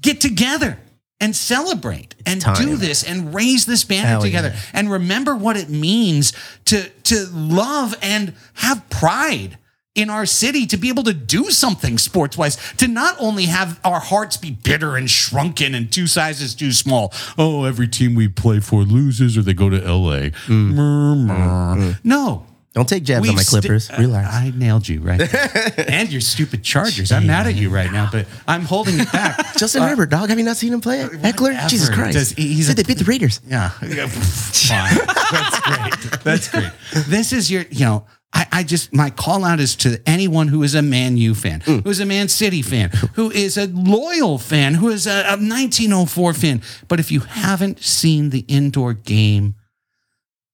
get 0.00 0.20
together 0.20 0.78
and 1.20 1.34
celebrate 1.34 2.14
and 2.26 2.40
time. 2.40 2.54
do 2.56 2.76
this 2.76 3.02
and 3.02 3.34
raise 3.34 3.66
this 3.66 3.84
banner 3.84 4.08
Hell 4.08 4.20
together 4.22 4.50
yeah. 4.54 4.60
and 4.72 4.90
remember 4.90 5.34
what 5.34 5.56
it 5.56 5.68
means 5.68 6.32
to 6.66 6.88
to 7.04 7.26
love 7.32 7.94
and 8.02 8.34
have 8.54 8.88
pride 8.90 9.58
in 9.94 10.10
our 10.10 10.26
city 10.26 10.64
to 10.66 10.76
be 10.76 10.88
able 10.90 11.02
to 11.02 11.12
do 11.12 11.50
something 11.50 11.98
sports 11.98 12.38
wise 12.38 12.56
to 12.76 12.86
not 12.86 13.16
only 13.18 13.46
have 13.46 13.80
our 13.84 13.98
hearts 13.98 14.36
be 14.36 14.52
bitter 14.52 14.94
and 14.96 15.10
shrunken 15.10 15.74
and 15.74 15.90
two 15.90 16.06
sizes 16.06 16.54
too 16.54 16.70
small 16.70 17.12
oh 17.36 17.64
every 17.64 17.88
team 17.88 18.14
we 18.14 18.28
play 18.28 18.60
for 18.60 18.82
loses 18.82 19.36
or 19.36 19.42
they 19.42 19.54
go 19.54 19.68
to 19.68 19.76
LA 19.78 20.30
Mm. 20.46 20.74
Murr, 20.74 21.14
murr. 21.16 21.98
no 22.04 22.46
Don't 22.74 22.88
take 22.88 23.02
jabs 23.02 23.22
we 23.22 23.30
on 23.30 23.34
my 23.34 23.42
Clippers. 23.42 23.90
Uh, 23.90 23.96
Relax. 23.98 24.32
I 24.34 24.52
nailed 24.54 24.86
you 24.86 25.00
right 25.00 25.20
and 25.88 26.12
your 26.12 26.20
stupid 26.20 26.62
Chargers. 26.62 27.10
I'm 27.10 27.26
mad 27.26 27.46
at 27.46 27.54
you 27.56 27.70
right 27.70 27.90
now, 27.90 28.08
but 28.12 28.26
I'm 28.46 28.62
holding 28.62 29.00
it 29.00 29.10
back. 29.10 29.54
Justin 29.56 29.82
Herbert, 29.82 30.10
dog. 30.10 30.28
Have 30.28 30.38
you 30.38 30.44
not 30.44 30.56
seen 30.58 30.72
him 30.74 30.80
play? 30.80 30.98
Heckler? 30.98 31.50
whatever. 31.50 31.68
Jesus 31.68 31.88
Christ. 31.88 32.12
Does- 32.18 32.30
he's 32.32 32.66
Said 32.66 32.78
a- 32.78 32.82
they 32.82 32.86
beat 32.86 32.98
the 32.98 33.04
Raiders. 33.04 33.40
Yeah. 33.46 33.70
Yeah, 33.82 34.06
Fine. 34.06 34.98
That's 35.32 35.60
great. 35.60 36.22
That's 36.24 36.48
great. 36.50 36.70
This 37.08 37.32
is 37.32 37.50
your, 37.50 37.62
you 37.70 37.84
know, 37.86 38.06
I, 38.34 38.46
I 38.52 38.62
just, 38.62 38.92
my 38.92 39.08
call 39.10 39.44
out 39.44 39.58
is 39.60 39.74
to 39.76 40.00
anyone 40.06 40.48
who 40.48 40.62
is 40.62 40.74
a 40.74 40.82
Man 40.82 41.16
U 41.16 41.34
fan, 41.34 41.60
Mm. 41.60 41.82
who 41.82 41.90
is 41.90 41.98
a 42.00 42.06
Man 42.06 42.28
City 42.28 42.60
fan, 42.60 42.90
who 43.14 43.30
is 43.30 43.56
a 43.56 43.66
loyal 43.68 44.38
fan, 44.38 44.74
who 44.74 44.88
is 44.90 45.06
a, 45.06 45.20
a 45.22 45.36
1904 45.40 46.34
fan. 46.34 46.62
But 46.86 47.00
if 47.00 47.10
you 47.10 47.20
haven't 47.20 47.82
seen 47.82 48.28
the 48.30 48.40
indoor 48.40 48.92
game, 48.92 49.54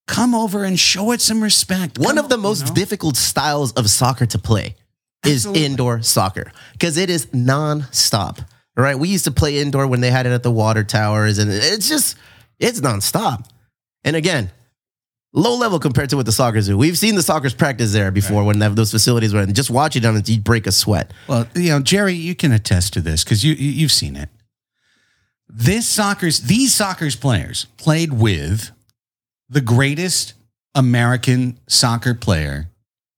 come 0.07 0.35
over 0.35 0.65
and 0.65 0.79
show 0.79 1.13
it 1.13 1.21
some 1.21 1.43
respect. 1.43 1.99
One 1.99 2.17
Come 2.17 2.25
of 2.25 2.29
the 2.31 2.37
most 2.39 2.63
you 2.63 2.69
know? 2.69 2.75
difficult 2.75 3.17
styles 3.17 3.73
of 3.73 3.89
soccer 3.89 4.27
to 4.27 4.39
play 4.39 4.75
is 5.25 5.47
Absolutely. 5.47 5.65
indoor 5.65 6.03
soccer 6.03 6.53
because 6.73 6.99
it 6.99 7.09
is 7.11 7.33
non-stop. 7.33 8.41
right? 8.77 8.99
We 8.99 9.09
used 9.09 9.25
to 9.25 9.31
play 9.31 9.59
indoor 9.59 9.87
when 9.87 10.01
they 10.01 10.11
had 10.11 10.27
it 10.27 10.33
at 10.33 10.43
the 10.43 10.51
water 10.51 10.85
towers, 10.85 11.39
and 11.39 11.51
it's 11.51 11.89
just 11.89 12.17
it's 12.59 12.81
nonstop. 12.81 13.47
And 14.05 14.17
again, 14.17 14.51
low 15.33 15.57
level 15.57 15.79
compared 15.79 16.11
to 16.11 16.17
what 16.17 16.27
the 16.27 16.33
Sockers 16.33 16.67
do. 16.67 16.77
We've 16.77 16.99
seen 16.99 17.15
the 17.15 17.23
Sockers 17.23 17.57
practice 17.57 17.93
there 17.93 18.11
before 18.11 18.45
when 18.45 18.59
they 18.59 18.69
those 18.69 18.91
facilities 18.91 19.33
where 19.33 19.47
just 19.47 19.71
watching 19.71 20.03
them, 20.03 20.23
you'd 20.27 20.45
break 20.45 20.67
a 20.67 20.73
sweat. 20.73 21.13
Well, 21.27 21.47
you 21.55 21.71
know, 21.71 21.81
Jerry, 21.81 22.13
you 22.13 22.35
can 22.35 22.53
attest 22.53 22.93
to 22.95 23.01
this 23.01 23.25
because 23.25 23.43
you, 23.45 23.55
you 23.55 23.71
you've 23.71 23.93
seen 23.93 24.17
it. 24.17 24.29
This 25.49 25.91
Sockers 25.97 26.43
these 26.43 26.75
Sockers 26.75 27.19
players 27.19 27.67
played 27.79 28.13
with 28.13 28.71
the 29.55 29.61
greatest 29.61 30.35
American 30.75 31.59
soccer 31.69 32.13
player 32.13 32.69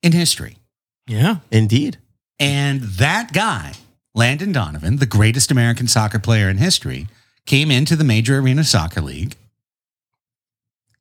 in 0.03 0.12
history. 0.12 0.59
Yeah. 1.07 1.37
Indeed. 1.51 1.96
And 2.38 2.83
that 2.83 3.33
guy, 3.33 3.72
Landon 4.14 4.53
Donovan, 4.53 4.96
the 4.96 5.07
greatest 5.07 5.51
American 5.51 5.88
soccer 5.88 6.18
player 6.18 6.51
in 6.51 6.59
history, 6.59 7.09
came 7.46 7.70
into 7.70 7.96
the 7.96 8.05
Major 8.05 8.38
Arena 8.38 8.64
Soccer 8.64 9.01
League. 9.01 9.35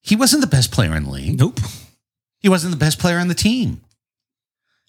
He 0.02 0.16
wasn't 0.16 0.42
the 0.42 0.48
best 0.48 0.72
player 0.72 0.96
in 0.96 1.04
the 1.04 1.10
league. 1.10 1.38
Nope. 1.38 1.60
He 2.40 2.48
wasn't 2.48 2.72
the 2.72 2.78
best 2.78 2.98
player 2.98 3.20
on 3.20 3.28
the 3.28 3.36
team. 3.36 3.82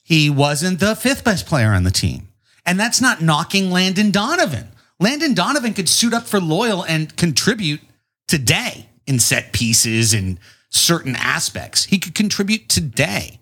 He 0.04 0.30
wasn't 0.30 0.78
the 0.78 0.94
fifth 0.94 1.24
best 1.24 1.46
player 1.46 1.72
on 1.72 1.82
the 1.82 1.90
team. 1.90 2.28
And 2.64 2.78
that's 2.78 3.00
not 3.00 3.20
knocking 3.20 3.72
Landon 3.72 4.12
Donovan. 4.12 4.68
Landon 5.00 5.34
Donovan 5.34 5.74
could 5.74 5.88
suit 5.88 6.14
up 6.14 6.26
for 6.26 6.38
Loyal 6.38 6.84
and 6.84 7.16
contribute 7.16 7.80
today 8.28 8.86
in 9.06 9.18
set 9.18 9.52
pieces 9.52 10.12
and 10.12 10.38
certain 10.70 11.16
aspects. 11.16 11.84
He 11.84 11.98
could 11.98 12.14
contribute 12.14 12.68
today. 12.68 13.40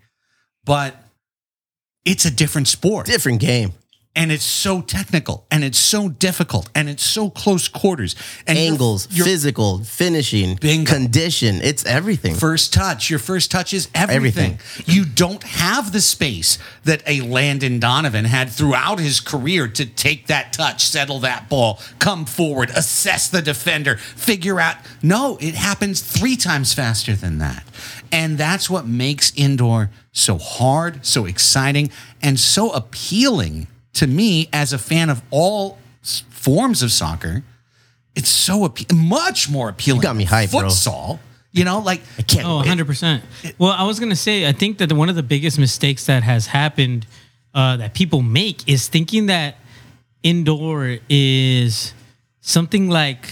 But 0.64 0.96
it's 2.05 2.24
a 2.24 2.31
different 2.31 2.68
sport 2.68 3.07
Different 3.07 3.40
game. 3.40 3.72
And 4.16 4.31
it's 4.31 4.44
so 4.44 4.81
technical 4.81 5.46
and 5.50 5.64
it's 5.64 5.79
so 5.79 6.09
difficult 6.09 6.70
and 6.74 6.88
it's 6.88 7.03
so 7.03 7.31
close 7.31 7.68
quarters 7.68 8.14
and 8.46 8.57
Angles, 8.57 9.09
your, 9.11 9.27
physical, 9.27 9.83
finishing, 9.83 10.57
Bingo. 10.57 10.92
condition. 10.92 11.61
It's 11.62 11.85
everything. 11.85 12.35
first 12.35 12.72
touch 12.72 13.11
your 13.11 13.18
first 13.18 13.50
touch 13.50 13.74
is 13.74 13.88
everything. 13.94 14.59
you 14.87 15.05
don't 15.05 15.42
have 15.42 15.92
the 15.92 16.00
space 16.00 16.59
that 16.85 17.03
a 17.07 17.20
Landon 17.22 17.81
Donovan 17.81 18.24
had 18.24 18.50
throughout 18.50 19.00
his 19.00 19.20
career 19.20 19.66
to 19.68 19.87
take 19.87 20.29
that 20.29 20.53
touch 20.53 20.85
settle 20.85 21.18
that 21.20 21.48
ball 21.48 21.81
come 21.98 22.24
forward 22.24 22.70
assess 22.70 23.29
the 23.29 23.42
defender 23.42 23.96
figure 23.96 24.61
out 24.61 24.77
no 25.03 25.37
it 25.40 25.55
happens 25.55 26.00
3 26.00 26.37
times 26.37 26.72
faster 26.72 27.14
than 27.14 27.38
that 27.38 27.64
and 28.12 28.38
that's 28.38 28.70
what 28.70 28.87
makes 28.87 29.33
indoor 29.37 29.90
so 30.12 30.38
hard 30.38 31.05
so 31.05 31.27
exciting 31.27 31.90
and 32.22 32.38
so 32.38 32.70
appealing 32.70 33.66
to 33.94 34.07
me 34.07 34.48
as 34.52 34.72
a 34.72 34.78
fan 34.78 35.11
of 35.11 35.22
all 35.30 35.78
forms 36.30 36.83
of 36.83 36.92
soccer 36.92 37.42
it's 38.16 38.28
so 38.28 38.68
appe- 38.68 38.92
much 38.94 39.50
more 39.50 39.68
appealing. 39.68 40.00
got 40.00 40.14
me 40.14 40.24
than 40.24 40.46
hyped, 40.46 40.52
bro. 40.52 40.68
Futsal, 40.68 41.18
you 41.50 41.64
know, 41.64 41.80
like 41.80 42.00
I 42.16 42.22
can't 42.22 42.46
Oh, 42.46 42.62
100%. 42.64 43.22
Well, 43.59 43.72
I 43.72 43.83
was 43.83 43.98
going 43.98 44.11
to 44.11 44.16
say, 44.16 44.46
I 44.48 44.52
think 44.52 44.78
that 44.78 44.92
one 44.92 45.09
of 45.09 45.16
the 45.16 45.22
biggest 45.24 45.59
mistakes 45.59 46.07
that 46.07 46.22
has 46.22 46.46
happened 46.46 47.07
uh, 47.54 47.76
that 47.78 47.92
people 47.94 48.22
make 48.22 48.68
is 48.68 48.87
thinking 48.87 49.26
that 49.26 49.57
indoor 50.22 50.98
is 51.09 51.92
something 52.40 52.88
like 52.88 53.28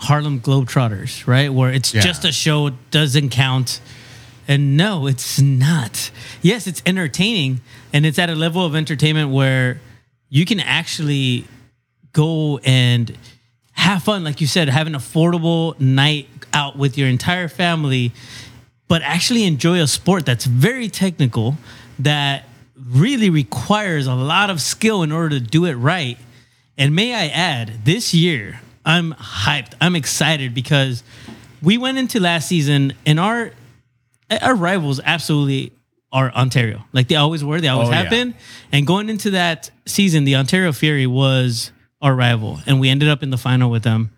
Harlem 0.00 0.40
Globetrotters, 0.40 1.26
right? 1.26 1.50
Where 1.52 1.72
it's 1.72 1.94
Yeah. 1.94 2.02
just 2.02 2.24
a 2.26 2.32
show, 2.32 2.70
doesn't 2.90 3.30
count. 3.30 3.80
And 4.46 4.76
no, 4.76 5.06
it's 5.06 5.40
not. 5.40 6.10
Yes, 6.42 6.66
it's 6.66 6.82
entertaining 6.84 7.60
and 7.92 8.04
it's 8.04 8.18
at 8.18 8.30
a 8.30 8.34
level 8.34 8.64
of 8.64 8.74
entertainment 8.74 9.30
where 9.30 9.80
you 10.28 10.44
can 10.44 10.60
actually 10.60 11.46
go 12.12 12.58
and 12.64 13.16
have 13.72 14.02
fun, 14.02 14.24
like 14.24 14.40
you 14.40 14.46
said, 14.46 14.68
have 14.68 14.86
an 14.86 14.94
affordable 14.94 15.78
night 15.80 16.28
out 16.52 16.76
with 16.76 16.96
your 16.96 17.08
entire 17.08 17.48
family, 17.48 18.12
but 18.88 19.02
actually 19.02 19.44
enjoy 19.44 19.80
a 19.80 19.86
sport 19.86 20.24
that's 20.26 20.44
very 20.44 20.88
technical, 20.88 21.56
that 21.98 22.44
really 22.76 23.30
requires 23.30 24.06
a 24.06 24.14
lot 24.14 24.50
of 24.50 24.60
skill 24.60 25.02
in 25.02 25.10
order 25.10 25.38
to 25.38 25.40
do 25.40 25.64
it 25.64 25.74
right. 25.74 26.18
And 26.76 26.94
may 26.94 27.14
I 27.14 27.28
add, 27.28 27.84
this 27.84 28.12
year, 28.14 28.60
I'm 28.84 29.12
hyped. 29.14 29.74
I'm 29.80 29.96
excited 29.96 30.54
because 30.54 31.02
we 31.62 31.78
went 31.78 31.98
into 31.98 32.20
last 32.20 32.48
season 32.48 32.92
and 33.06 33.18
our 33.18 33.52
our 34.42 34.54
rivals 34.54 35.00
absolutely 35.04 35.72
are 36.12 36.30
Ontario. 36.32 36.84
Like 36.92 37.08
they 37.08 37.16
always 37.16 37.42
were, 37.44 37.60
they 37.60 37.68
always 37.68 37.88
Oh, 37.88 37.92
have 37.92 38.04
yeah. 38.04 38.10
been. 38.10 38.34
And 38.72 38.86
going 38.86 39.08
into 39.08 39.30
that 39.30 39.70
season, 39.86 40.24
the 40.24 40.36
Ontario 40.36 40.72
Fury 40.72 41.06
was 41.06 41.72
our 42.00 42.14
rival, 42.14 42.60
and 42.66 42.80
we 42.80 42.88
ended 42.88 43.08
up 43.08 43.22
in 43.22 43.30
the 43.30 43.38
final 43.38 43.70
with 43.70 43.82
them. 43.82 44.10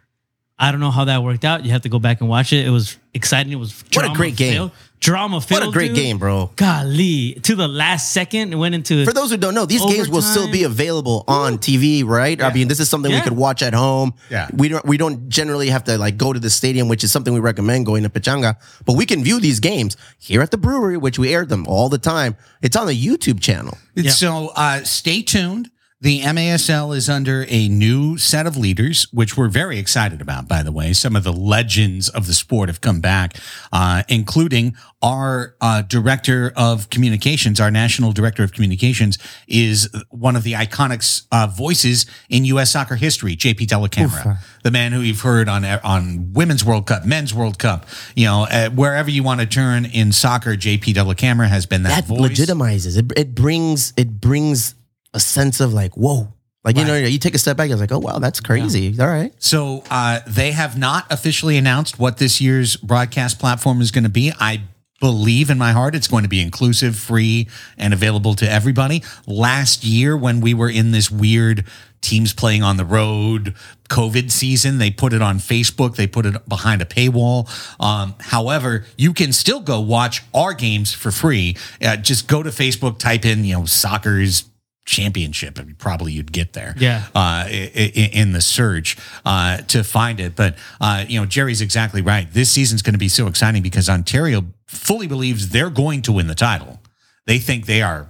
I 0.58 0.70
don't 0.72 0.80
know 0.80 0.90
how 0.90 1.04
that 1.04 1.22
worked 1.22 1.44
out. 1.44 1.64
You 1.64 1.70
have 1.72 1.82
to 1.82 1.88
go 1.90 1.98
back 1.98 2.20
and 2.20 2.28
watch 2.30 2.52
it. 2.52 2.66
It 2.66 2.70
was 2.70 2.96
exciting. 3.14 3.52
It 3.52 3.56
was 3.56 3.84
What 3.92 4.10
a 4.10 4.14
great 4.14 4.36
game. 4.36 4.70
Drama 5.00 5.40
filled. 5.40 5.60
What 5.60 5.68
a 5.68 5.72
great 5.72 5.88
dude. 5.88 5.96
game, 5.96 6.18
bro. 6.18 6.50
Golly, 6.56 7.34
to 7.42 7.54
the 7.54 7.68
last 7.68 8.12
second, 8.12 8.52
it 8.52 8.56
went 8.56 8.74
into 8.74 9.04
For 9.04 9.12
those 9.12 9.30
who 9.30 9.36
don't 9.36 9.54
know, 9.54 9.66
these 9.66 9.84
games 9.84 10.08
will 10.08 10.22
still 10.22 10.50
be 10.50 10.64
available 10.64 11.24
on 11.28 11.58
TV, 11.58 12.04
right? 12.04 12.40
I 12.40 12.52
mean, 12.52 12.68
this 12.68 12.80
is 12.80 12.88
something 12.88 13.12
we 13.12 13.20
could 13.20 13.36
watch 13.36 13.62
at 13.62 13.74
home. 13.74 14.14
Yeah. 14.30 14.48
We 14.52 14.68
don't 14.68 14.84
we 14.84 14.96
don't 14.96 15.28
generally 15.28 15.68
have 15.68 15.84
to 15.84 15.98
like 15.98 16.16
go 16.16 16.32
to 16.32 16.40
the 16.40 16.50
stadium, 16.50 16.88
which 16.88 17.04
is 17.04 17.12
something 17.12 17.32
we 17.32 17.40
recommend 17.40 17.86
going 17.86 18.02
to 18.02 18.10
Pechanga. 18.10 18.56
But 18.84 18.94
we 18.94 19.06
can 19.06 19.22
view 19.22 19.40
these 19.40 19.60
games 19.60 19.96
here 20.18 20.42
at 20.42 20.50
the 20.50 20.58
brewery, 20.58 20.96
which 20.96 21.18
we 21.18 21.32
air 21.32 21.44
them 21.44 21.66
all 21.66 21.88
the 21.88 21.98
time. 21.98 22.36
It's 22.62 22.76
on 22.76 22.86
the 22.86 23.06
YouTube 23.06 23.40
channel. 23.40 23.76
Yeah. 23.94 24.10
So 24.10 24.48
uh, 24.56 24.82
stay 24.84 25.22
tuned. 25.22 25.70
The 25.98 26.20
MASL 26.20 26.94
is 26.94 27.08
under 27.08 27.46
a 27.48 27.68
new 27.68 28.18
set 28.18 28.46
of 28.46 28.54
leaders, 28.58 29.06
which 29.14 29.34
we're 29.34 29.48
very 29.48 29.78
excited 29.78 30.20
about, 30.20 30.46
by 30.46 30.62
the 30.62 30.70
way. 30.70 30.92
Some 30.92 31.16
of 31.16 31.24
the 31.24 31.32
legends 31.32 32.10
of 32.10 32.26
the 32.26 32.34
sport 32.34 32.68
have 32.68 32.82
come 32.82 33.00
back, 33.00 33.34
uh, 33.72 34.02
including 34.06 34.76
our 35.00 35.56
uh, 35.62 35.80
director 35.80 36.52
of 36.54 36.90
communications, 36.90 37.60
our 37.60 37.70
national 37.70 38.12
director 38.12 38.44
of 38.44 38.52
communications 38.52 39.16
is 39.48 39.88
one 40.10 40.36
of 40.36 40.42
the 40.42 40.52
iconic 40.52 41.22
uh, 41.32 41.46
voices 41.46 42.04
in 42.28 42.44
U.S. 42.44 42.72
soccer 42.72 42.96
history, 42.96 43.34
JP 43.34 43.66
Dellacamera, 43.66 44.38
the 44.64 44.70
man 44.70 44.92
who 44.92 45.00
you've 45.00 45.22
heard 45.22 45.48
on 45.48 45.64
on 45.64 46.30
Women's 46.34 46.62
World 46.62 46.86
Cup, 46.86 47.06
Men's 47.06 47.32
World 47.32 47.58
Cup, 47.58 47.86
you 48.14 48.26
know, 48.26 48.46
uh, 48.50 48.68
wherever 48.68 49.10
you 49.10 49.22
want 49.22 49.40
to 49.40 49.46
turn 49.46 49.86
in 49.86 50.12
soccer, 50.12 50.56
JP 50.56 50.92
Dellacamera 50.92 51.48
has 51.48 51.64
been 51.64 51.84
that, 51.84 52.04
That 52.04 52.04
voice. 52.04 52.32
legitimizes 52.32 52.98
it. 52.98 53.10
It 53.18 53.34
brings 53.34 53.94
it 53.96 54.20
brings 54.20 54.74
a 55.16 55.20
sense 55.20 55.60
of 55.60 55.72
like, 55.72 55.96
whoa. 55.96 56.28
Like, 56.62 56.76
you 56.76 56.84
know, 56.84 56.96
you 56.96 57.18
take 57.20 57.36
a 57.36 57.38
step 57.38 57.56
back, 57.56 57.68
you're 57.68 57.78
like, 57.78 57.92
oh 57.92 58.00
wow, 58.00 58.18
that's 58.18 58.40
crazy. 58.40 58.94
All 58.98 59.06
right. 59.06 59.32
So 59.38 59.84
uh, 59.88 60.18
they 60.26 60.50
have 60.50 60.76
not 60.76 61.06
officially 61.12 61.56
announced 61.56 62.00
what 62.00 62.18
this 62.18 62.40
year's 62.40 62.76
broadcast 62.76 63.38
platform 63.38 63.80
is 63.80 63.92
going 63.92 64.02
to 64.02 64.10
be. 64.10 64.32
I 64.40 64.62
believe 65.00 65.48
in 65.48 65.58
my 65.58 65.70
heart 65.70 65.94
it's 65.94 66.08
going 66.08 66.24
to 66.24 66.28
be 66.28 66.40
inclusive, 66.40 66.96
free, 66.96 67.46
and 67.78 67.94
available 67.94 68.34
to 68.34 68.50
everybody. 68.50 69.04
Last 69.28 69.84
year, 69.84 70.16
when 70.16 70.40
we 70.40 70.54
were 70.54 70.68
in 70.68 70.90
this 70.90 71.08
weird 71.08 71.64
teams 72.00 72.34
playing 72.34 72.64
on 72.64 72.78
the 72.78 72.84
road 72.84 73.54
COVID 73.88 74.32
season, 74.32 74.78
they 74.78 74.90
put 74.90 75.12
it 75.12 75.22
on 75.22 75.38
Facebook, 75.38 75.94
they 75.94 76.08
put 76.08 76.26
it 76.26 76.48
behind 76.48 76.82
a 76.82 76.84
paywall. 76.84 77.48
Um, 77.80 78.16
however, 78.18 78.86
you 78.98 79.12
can 79.12 79.32
still 79.32 79.60
go 79.60 79.80
watch 79.80 80.24
our 80.34 80.52
games 80.52 80.92
for 80.92 81.12
free. 81.12 81.56
Uh, 81.80 81.96
just 81.96 82.26
go 82.26 82.42
to 82.42 82.50
Facebook, 82.50 82.98
type 82.98 83.24
in, 83.24 83.44
you 83.44 83.54
know, 83.54 83.62
Sockers 83.62 84.48
championship 84.86 85.58
and 85.58 85.76
probably 85.78 86.12
you'd 86.12 86.32
get 86.32 86.52
there 86.54 86.74
Yeah. 86.78 87.02
uh, 87.14 87.44
i- 87.46 87.70
i- 87.76 88.10
in 88.12 88.32
the 88.32 88.40
search 88.40 88.96
uh, 89.24 89.58
to 89.68 89.82
find 89.84 90.20
it. 90.20 90.34
But 90.36 90.56
uh, 90.80 91.04
you 91.08 91.20
know, 91.20 91.26
Jerry's 91.26 91.60
exactly 91.60 92.00
right. 92.02 92.32
This 92.32 92.50
season's 92.50 92.82
going 92.82 92.94
to 92.94 92.98
be 92.98 93.08
so 93.08 93.26
exciting 93.26 93.62
because 93.62 93.88
Ontario 93.90 94.46
fully 94.66 95.06
believes 95.06 95.50
they're 95.50 95.70
going 95.70 96.02
to 96.02 96.12
win 96.12 96.28
the 96.28 96.34
title. 96.34 96.80
They 97.26 97.38
think 97.38 97.66
they 97.66 97.82
are 97.82 98.08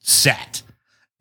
set, 0.00 0.62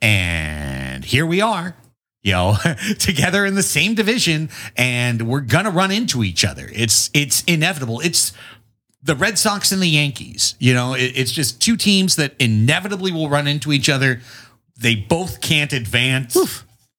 and 0.02 1.04
here 1.06 1.26
we 1.26 1.41
are. 1.41 1.76
You 2.24 2.34
know, 2.34 2.58
together 3.00 3.46
in 3.46 3.56
the 3.56 3.63
same 3.63 3.96
division, 3.96 4.50
and 4.76 5.28
we're 5.30 5.39
gonna 5.41 5.70
run 5.72 5.91
into 5.91 6.24
each 6.24 6.43
other. 6.43 6.70
It's 6.74 7.10
it's 7.13 7.43
inevitable. 7.43 8.02
It's 8.02 8.34
the 9.02 9.15
Red 9.15 9.38
Sox 9.38 9.72
and 9.72 9.82
the 9.82 9.88
Yankees. 9.88 10.56
You 10.60 10.74
know, 10.74 10.93
it, 10.93 11.13
it's 11.15 11.32
just 11.32 11.62
two 11.62 11.78
teams 11.78 12.17
that 12.17 12.34
inevitably 12.39 13.13
will 13.13 13.30
run 13.30 13.48
into 13.48 13.72
each 13.72 13.88
other. 13.88 14.20
They 14.80 14.96
both 14.96 15.42
can't 15.42 15.74
advance. 15.74 16.36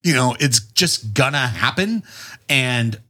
You 0.02 0.14
know, 0.14 0.36
it's 0.38 0.60
just 0.72 1.14
gonna 1.14 1.46
happen. 1.46 2.02
And 2.48 3.00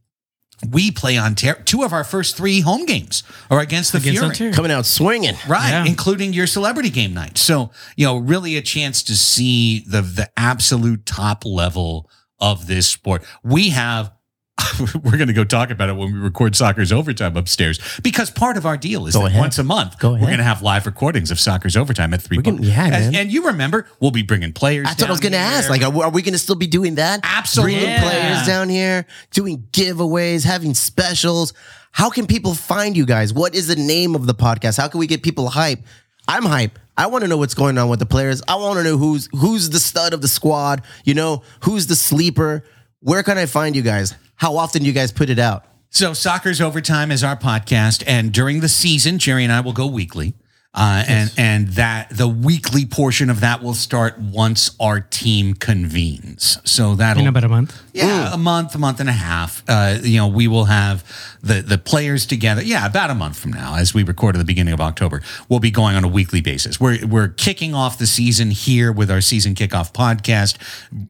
we 0.70 0.90
play 0.90 1.16
Ontario. 1.18 1.62
Two 1.64 1.84
of 1.84 1.92
our 1.92 2.02
first 2.02 2.36
three 2.36 2.60
home 2.60 2.84
games 2.84 3.22
are 3.50 3.60
against 3.60 3.92
the 3.92 3.98
against 3.98 4.18
Fury. 4.18 4.30
Ontario. 4.30 4.52
Coming 4.52 4.72
out 4.72 4.86
swinging. 4.86 5.36
Right, 5.46 5.70
Yeah. 5.70 5.84
including 5.84 6.32
your 6.32 6.46
celebrity 6.48 6.90
game 6.90 7.14
night. 7.14 7.38
So, 7.38 7.70
you 7.96 8.04
know, 8.06 8.16
really 8.16 8.56
a 8.56 8.62
chance 8.62 9.02
to 9.04 9.16
see 9.16 9.80
the 9.86 10.02
the 10.02 10.28
absolute 10.36 11.06
top 11.06 11.44
level 11.44 12.10
of 12.40 12.66
this 12.66 12.88
sport. 12.88 13.24
We 13.44 13.70
have 13.70 14.10
we're 15.04 15.16
going 15.16 15.28
to 15.28 15.32
go 15.32 15.44
talk 15.44 15.70
about 15.70 15.88
it 15.88 15.92
when 15.96 16.12
we 16.12 16.18
record 16.18 16.52
Sockers 16.54 16.92
Overtime 16.92 17.36
upstairs 17.36 17.78
because 18.02 18.30
part 18.30 18.56
of 18.56 18.66
our 18.66 18.76
deal 18.76 19.06
is 19.06 19.14
Go 19.14 19.20
that 19.22 19.26
ahead. 19.28 19.40
once 19.40 19.58
a 19.58 19.64
month 19.64 19.98
Go 19.98 20.12
we're 20.12 20.18
going 20.20 20.38
to 20.38 20.44
have 20.44 20.62
live 20.62 20.86
recordings 20.86 21.30
of 21.30 21.38
Sockers 21.38 21.76
Overtime 21.76 22.12
at 22.14 22.22
three. 22.22 22.40
Points. 22.42 22.66
yeah, 22.66 22.84
and, 22.84 22.90
man. 22.92 23.14
and 23.14 23.32
you 23.32 23.46
remember 23.46 23.86
we'll 24.00 24.10
be 24.10 24.22
bringing 24.22 24.52
players. 24.52 24.86
That's 24.86 25.00
what 25.00 25.08
I 25.08 25.12
was 25.12 25.20
going 25.20 25.32
to 25.32 25.38
ask. 25.38 25.70
Like, 25.70 25.82
are, 25.82 26.04
are 26.04 26.10
we 26.10 26.22
going 26.22 26.32
to 26.32 26.38
still 26.38 26.54
be 26.56 26.66
doing 26.66 26.96
that? 26.96 27.20
Absolutely. 27.22 27.74
Bringing 27.76 27.90
Yeah. 27.94 28.02
players 28.10 28.46
down 28.46 28.68
here, 28.68 29.06
doing 29.30 29.64
giveaways, 29.72 30.44
having 30.44 30.74
specials. 30.74 31.52
How 31.92 32.10
can 32.10 32.26
people 32.26 32.54
find 32.54 32.96
you 32.96 33.06
guys? 33.06 33.32
What 33.32 33.54
is 33.54 33.66
the 33.68 33.76
name 33.76 34.14
of 34.14 34.26
the 34.26 34.34
podcast? 34.34 34.76
How 34.76 34.88
can 34.88 34.98
we 35.00 35.06
get 35.06 35.22
people 35.22 35.48
hype? 35.48 35.80
I'm 36.26 36.44
hype. 36.44 36.78
I 36.96 37.06
want 37.06 37.22
to 37.22 37.28
know 37.28 37.36
what's 37.36 37.54
going 37.54 37.78
on 37.78 37.88
with 37.88 38.00
the 38.00 38.06
players. 38.06 38.42
I 38.48 38.56
want 38.56 38.78
to 38.78 38.82
know 38.84 38.96
who's 38.98 39.28
who's 39.32 39.70
the 39.70 39.78
stud 39.78 40.12
of 40.12 40.20
the 40.20 40.28
squad. 40.28 40.82
You 41.04 41.14
know, 41.14 41.42
who's 41.62 41.86
the 41.86 41.94
sleeper. 41.94 42.64
Where 43.00 43.22
can 43.22 43.38
I 43.38 43.46
find 43.46 43.76
you 43.76 43.82
guys? 43.82 44.14
How 44.38 44.56
often 44.56 44.80
do 44.82 44.86
you 44.86 44.92
guys 44.94 45.12
put 45.12 45.30
it 45.30 45.38
out? 45.38 45.64
So, 45.90 46.12
Sockers 46.12 46.60
Overtime 46.60 47.10
is 47.10 47.22
our 47.24 47.36
podcast, 47.36 48.02
and 48.06 48.32
during 48.32 48.60
the 48.60 48.68
season, 48.68 49.18
Jerry 49.18 49.44
and 49.44 49.52
I 49.52 49.60
will 49.60 49.72
go 49.72 49.86
weekly. 49.86 50.34
Uh, 50.74 51.02
and 51.08 51.32
and 51.38 51.68
that 51.68 52.08
the 52.10 52.28
weekly 52.28 52.84
portion 52.84 53.30
of 53.30 53.40
that 53.40 53.62
will 53.62 53.74
start 53.74 54.18
once 54.18 54.76
our 54.78 55.00
team 55.00 55.54
convenes. 55.54 56.58
So 56.64 56.94
that'll 56.94 57.22
In 57.22 57.28
about 57.28 57.42
a 57.42 57.48
month. 57.48 57.82
yeah, 57.94 58.32
a 58.32 58.36
month, 58.36 58.74
a 58.74 58.78
month 58.78 59.00
and 59.00 59.08
a 59.08 59.12
half. 59.12 59.64
Uh, 59.66 59.98
you 60.02 60.18
know, 60.18 60.28
we 60.28 60.46
will 60.46 60.66
have 60.66 61.02
the 61.40 61.62
the 61.62 61.78
players 61.78 62.26
together. 62.26 62.62
Yeah, 62.62 62.86
about 62.86 63.10
a 63.10 63.14
month 63.14 63.38
from 63.38 63.52
now, 63.52 63.76
as 63.76 63.94
we 63.94 64.02
record 64.02 64.34
at 64.34 64.38
the 64.38 64.44
beginning 64.44 64.74
of 64.74 64.80
October, 64.80 65.22
we'll 65.48 65.60
be 65.60 65.70
going 65.70 65.96
on 65.96 66.04
a 66.04 66.08
weekly 66.08 66.40
basis. 66.40 66.80
We're 66.80 67.06
we're 67.06 67.28
kicking 67.28 67.74
off 67.74 67.98
the 67.98 68.06
season 68.06 68.50
here 68.50 68.92
with 68.92 69.10
our 69.10 69.20
season 69.20 69.54
kickoff 69.54 69.92
podcast, 69.92 70.56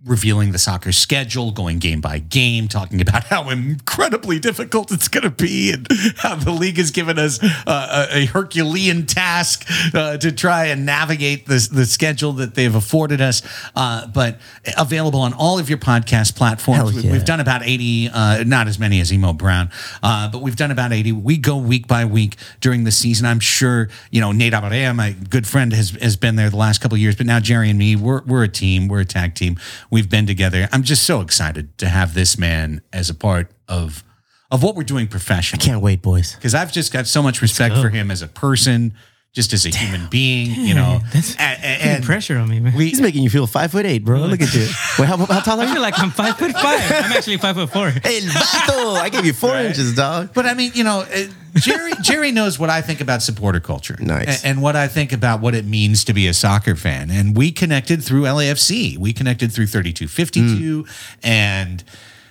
revealing 0.05 0.53
the 0.53 0.59
soccer 0.59 0.93
schedule, 0.93 1.53
going 1.53 1.79
game 1.79 2.01
by 2.01 2.19
game, 2.19 2.69
talking 2.69 3.01
about 3.01 3.25
how 3.25 3.49
incredibly 3.51 4.39
difficult 4.39 4.93
it's 4.93 5.09
going 5.09 5.25
to 5.25 5.31
be, 5.31 5.73
and 5.73 5.87
how 6.19 6.35
the 6.35 6.51
league 6.51 6.77
has 6.77 6.91
given 6.91 7.19
us 7.19 7.43
uh, 7.67 8.09
a, 8.11 8.23
a 8.23 8.27
Herculean 8.27 9.07
task 9.07 9.67
uh, 9.95 10.17
to 10.19 10.33
try 10.33 10.67
and 10.67 10.85
navigate 10.85 11.47
this 11.47 11.69
the 11.69 11.87
schedule 11.87 12.33
that 12.35 12.55
they've 12.55 12.75
afforded 12.75 13.21
us. 13.21 13.43
Uh, 13.75 14.07
but 14.07 14.39
available 14.77 15.21
on 15.21 15.33
all 15.33 15.59
of 15.59 15.69
your 15.69 15.79
podcast 15.79 16.37
platforms. 16.37 17.05
Yeah. 17.05 17.13
We've 17.13 17.25
done 17.25 17.41
about 17.41 17.63
80, 17.65 18.09
uh, 18.09 18.45
not 18.45 18.69
as 18.69 18.79
many 18.79 19.01
as 19.01 19.13
Emo 19.13 19.33
Brown, 19.33 19.71
uh, 20.03 20.18
Uh, 20.19 20.29
but 20.29 20.43
we've 20.43 20.57
done 20.57 20.73
about 20.73 20.93
80. 20.93 21.13
We 21.13 21.37
go 21.37 21.57
week 21.59 21.87
by 21.87 22.05
week 22.05 22.35
during 22.61 22.83
the 22.83 22.91
season. 22.91 23.25
I'm 23.25 23.39
sure, 23.39 23.89
you 24.11 24.21
know, 24.21 24.33
Nate 24.33 24.53
Abarea, 24.53 24.95
my 24.95 25.13
good 25.13 25.47
friend, 25.47 25.73
has, 25.73 25.91
has 25.91 26.17
been 26.17 26.35
there 26.35 26.51
the 26.51 26.57
last 26.57 26.81
couple 26.81 26.97
of 26.97 27.01
years, 27.01 27.15
but 27.15 27.25
now 27.27 27.39
Jerry 27.39 27.71
and 27.71 27.79
me, 27.79 27.95
we're, 27.95 28.23
we're 28.23 28.43
a 28.43 28.49
team. 28.49 28.89
We're 28.89 29.01
a 29.01 29.05
tag 29.05 29.37
team. 29.37 29.59
We've 29.91 30.11
been 30.11 30.27
together. 30.27 30.69
I'm 30.73 30.83
just 30.83 31.05
so 31.05 31.21
excited 31.21 31.77
to 31.79 31.89
have 31.89 32.15
this 32.15 32.37
man 32.37 32.81
as 32.93 33.09
a 33.09 33.15
part 33.15 33.53
of, 33.69 34.03
of 34.51 34.63
what 34.65 34.75
we're 34.75 34.83
doing 34.83 35.07
professionally 35.07 35.63
I 35.63 35.67
Can't 35.67 35.83
wait, 35.83 36.03
boys. 36.03 36.35
because 36.35 36.55
I've 36.55 36.73
just 36.73 36.93
got 36.93 37.07
so 37.07 37.23
much 37.23 37.41
respect 37.41 37.77
for 37.77 37.89
him 37.89 38.11
as 38.11 38.21
a 38.21 38.29
person, 38.29 38.95
just 39.39 39.53
as 39.53 39.65
a 39.65 39.69
human 39.71 40.09
being, 40.09 40.51
you 40.67 40.75
know. 40.75 40.99
That's 41.13 41.37
and, 41.37 41.63
and- 41.63 42.05
pressure 42.05 42.39
on 42.39 42.49
me, 42.49 42.59
man. 42.59 42.75
we, 42.75 42.89
He's 42.89 43.01
making 43.01 43.23
you 43.23 43.31
feel 43.31 43.47
five 43.47 43.71
foot 43.71 43.87
eight, 43.87 44.05
bro. 44.05 44.19
Look 44.27 44.43
at 44.43 44.53
you. 44.53 44.63
Wait, 44.99 45.07
how, 45.07 45.17
how 45.17 45.39
tall 45.39 45.61
are 45.61 45.63
I 45.63 45.67
you? 45.69 45.75
feel 45.75 45.83
like 45.83 45.97
I'm 45.97 46.11
five 46.11 46.37
foot 46.37 46.51
five. 46.55 46.81
I'm 46.91 47.13
actually 47.13 47.37
five 47.37 47.55
foot 47.55 47.71
four. 47.71 47.91
Hey, 48.03 48.19
vato! 48.23 48.97
I 48.97 49.09
gave 49.11 49.25
you 49.25 49.33
four 49.33 49.55
inches, 49.57 49.95
dog. 49.95 50.35
But 50.35 50.47
I 50.47 50.55
mean, 50.55 50.73
you 50.75 50.83
know, 50.83 51.03
uh, 51.03 51.27
Jerry 51.55 51.93
Jerry 52.03 52.33
knows 52.33 52.59
what 52.59 52.69
I 52.69 52.81
think 52.83 53.01
about 53.01 53.23
supporter 53.23 53.61
culture. 53.61 53.97
Nice. 54.01 54.43
A- 54.43 54.47
And, 54.49 54.61
what 54.61 54.75
I 54.75 54.89
think 54.89 55.13
about 55.13 55.41
what 55.41 55.55
it 55.55 55.65
means 55.65 56.03
to 56.05 56.13
be 56.13 56.27
a 56.27 56.35
soccer 56.35 56.75
fan. 56.75 57.11
And 57.13 57.37
we 57.37 57.53
connected 57.53 58.03
through 58.03 58.23
LAFC. 58.23 58.99
We 58.99 59.13
connected 59.13 59.53
through 59.53 59.67
3252 59.69 60.85
and 61.23 61.85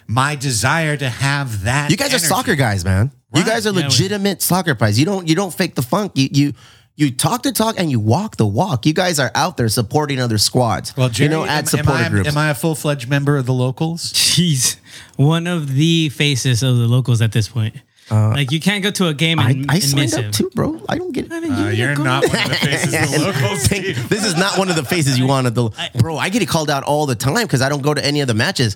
my 0.08 0.36
desire 0.36 0.96
to 0.98 1.10
have 1.10 1.64
that 1.64 1.90
You 1.92 1.98
guys 1.98 2.14
are 2.14 2.20
soccer 2.20 2.56
guys, 2.56 2.84
man. 2.86 3.12
You 3.34 3.44
guys 3.44 3.66
are 3.68 3.72
Yeah, 3.72 3.78
we- 3.78 3.84
legitimate 3.84 4.42
soccer 4.42 4.74
guys. 4.74 4.98
You 5.00 5.06
don't 5.06 5.28
you 5.28 5.36
don't 5.36 5.54
fake 5.54 5.76
the 5.76 5.82
funk. 5.82 6.14
You 6.16 6.30
you 6.32 6.54
you 6.98 7.12
talk 7.12 7.44
the 7.44 7.52
talk 7.54 7.76
and 7.80 7.90
you 7.92 8.00
walk 8.00 8.36
the 8.38 8.46
walk. 8.46 8.86
You 8.86 8.94
guys 8.94 9.20
are 9.20 9.32
out 9.36 9.56
there 9.56 9.70
supporting 9.70 10.20
other 10.20 10.38
squads. 10.38 10.98
Well, 10.98 11.10
Jerry, 11.10 11.30
you 11.30 11.32
know, 11.38 11.44
am, 11.44 11.50
at 11.50 11.60
am 11.60 11.66
supporter 11.68 12.04
I, 12.04 12.10
groups. 12.10 12.28
am 12.28 12.38
I 12.38 12.50
a 12.50 12.56
full-fledged 12.56 13.08
member 13.08 13.38
of 13.38 13.46
the 13.46 13.54
locals? 13.54 14.12
Jeez, 14.14 14.78
one 15.16 15.48
of 15.48 15.74
the 15.76 16.10
faces 16.10 16.64
of 16.64 16.76
the 16.78 16.88
locals 16.88 17.22
at 17.22 17.32
this 17.32 17.48
point. 17.48 17.76
like 18.10 18.52
you 18.52 18.60
can't 18.60 18.84
go 18.84 18.90
to 18.90 19.08
a 19.08 19.14
game 19.14 19.38
I, 19.40 19.52
and, 19.52 19.66
I 19.70 19.76
and 19.76 19.84
signed 19.84 19.96
miss 20.02 20.14
up 20.16 20.24
him. 20.26 20.32
too, 20.32 20.50
bro. 20.56 20.82
I 20.90 20.98
don't 20.98 21.12
get 21.12 21.26
it. 21.26 21.32
I 21.32 21.40
mean, 21.40 21.52
Uh, 21.52 21.68
you 21.70 21.84
you're 21.86 21.96
not 21.96 22.24
one 22.28 22.36
of 22.42 22.50
the 22.50 22.56
faces 22.56 22.94
of 22.94 23.12
the 23.12 23.20
locals. 23.42 23.68
This 24.10 24.26
is 24.26 24.36
not 24.36 24.58
one 24.58 24.70
of 24.70 24.76
the 24.76 24.84
faces 24.86 25.20
you 25.20 25.28
wanted. 25.28 25.54
The 25.56 25.70
bro, 26.00 26.18
I 26.18 26.30
get 26.30 26.42
it 26.42 26.48
called 26.48 26.70
out 26.70 26.84
all 26.84 27.06
the 27.06 27.16
time 27.16 27.46
because 27.46 27.62
I 27.62 27.70
don't 27.70 27.82
go 27.84 27.94
to 27.94 28.04
any 28.04 28.22
of 28.22 28.28
the 28.28 28.34
matches. 28.34 28.76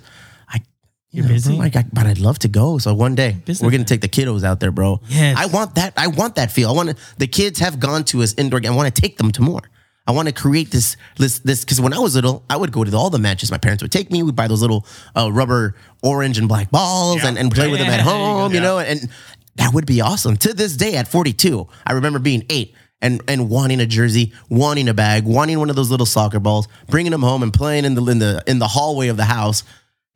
You're 1.12 1.26
know, 1.26 1.34
busy. 1.34 1.56
bro, 1.58 1.66
I 1.66 1.86
but 1.92 2.06
I'd 2.06 2.20
love 2.20 2.40
to 2.40 2.48
go. 2.48 2.78
So 2.78 2.94
one 2.94 3.16
day 3.16 3.38
Business 3.46 3.62
we're 3.66 3.72
gonna 3.72 3.84
take 3.84 4.02
the 4.02 4.08
kiddos 4.10 4.44
out 4.44 4.60
there, 4.60 4.72
bro. 4.72 5.02
Yes. 5.10 5.38
I 5.38 5.46
want 5.48 5.76
that. 5.76 5.94
I 5.98 6.08
want 6.08 6.36
that 6.36 6.52
feel. 6.52 6.70
I 6.70 6.74
want 6.74 6.90
to, 6.90 6.96
the 7.18 7.28
kids 7.28 7.60
have 7.60 7.80
gone 7.80 8.04
to 8.06 8.22
us 8.24 8.34
indoor. 8.38 8.60
game. 8.62 8.72
I 8.72 8.76
want 8.76 8.94
to 8.94 9.02
take 9.02 9.18
them 9.18 9.32
to 9.34 9.42
more. 9.42 9.62
I 10.08 10.14
want 10.14 10.28
to 10.30 10.34
create 10.34 10.72
this 10.72 10.98
this 11.18 11.40
this 11.40 11.64
because 11.64 11.80
when 11.82 11.94
I 11.94 12.00
was 12.00 12.16
little, 12.16 12.44
I 12.50 12.56
would 12.58 12.72
go 12.72 12.84
to 12.84 12.96
all 12.98 13.10
the 13.10 13.20
matches. 13.20 13.52
My 13.52 13.58
parents 13.58 13.84
would 13.84 13.92
take 13.92 14.10
me. 14.10 14.24
We'd 14.24 14.36
buy 14.36 14.48
those 14.48 14.62
little 14.62 14.86
uh, 15.16 15.32
rubber 15.32 15.76
orange 16.02 16.38
and 16.38 16.48
black 16.48 16.72
balls 16.72 17.18
Yeah. 17.18 17.28
and, 17.30 17.38
and 17.38 17.52
play 17.52 17.70
with 17.70 17.80
them 17.80 17.88
at 17.90 18.00
Yeah, 18.00 18.06
there 18.06 18.16
you 18.16 18.20
home. 18.22 18.54
You 18.54 18.62
know, 18.62 18.80
and 18.80 19.10
that 19.58 19.74
would 19.74 19.86
be 19.86 20.02
awesome. 20.02 20.38
To 20.38 20.54
this 20.54 20.76
day, 20.78 20.96
at 20.96 21.08
42, 21.08 21.68
I 21.86 21.92
remember 21.94 22.20
being 22.20 22.46
eight 22.50 22.74
and 23.02 23.22
and 23.28 23.50
wanting 23.50 23.80
a 23.80 23.86
jersey, 23.86 24.34
wanting 24.50 24.88
a 24.90 24.94
bag, 24.94 25.26
wanting 25.26 25.60
one 25.60 25.70
of 25.70 25.76
those 25.76 25.92
little 25.92 26.06
soccer 26.06 26.40
balls, 26.40 26.68
bringing 26.90 27.12
them 27.12 27.22
home 27.22 27.44
and 27.44 27.54
playing 27.54 27.86
in 27.86 27.94
the 27.96 28.04
in 28.06 28.20
the 28.20 28.44
in 28.48 28.60
the 28.60 28.68
hallway 28.68 29.10
of 29.10 29.18
the 29.18 29.26
house. 29.26 29.64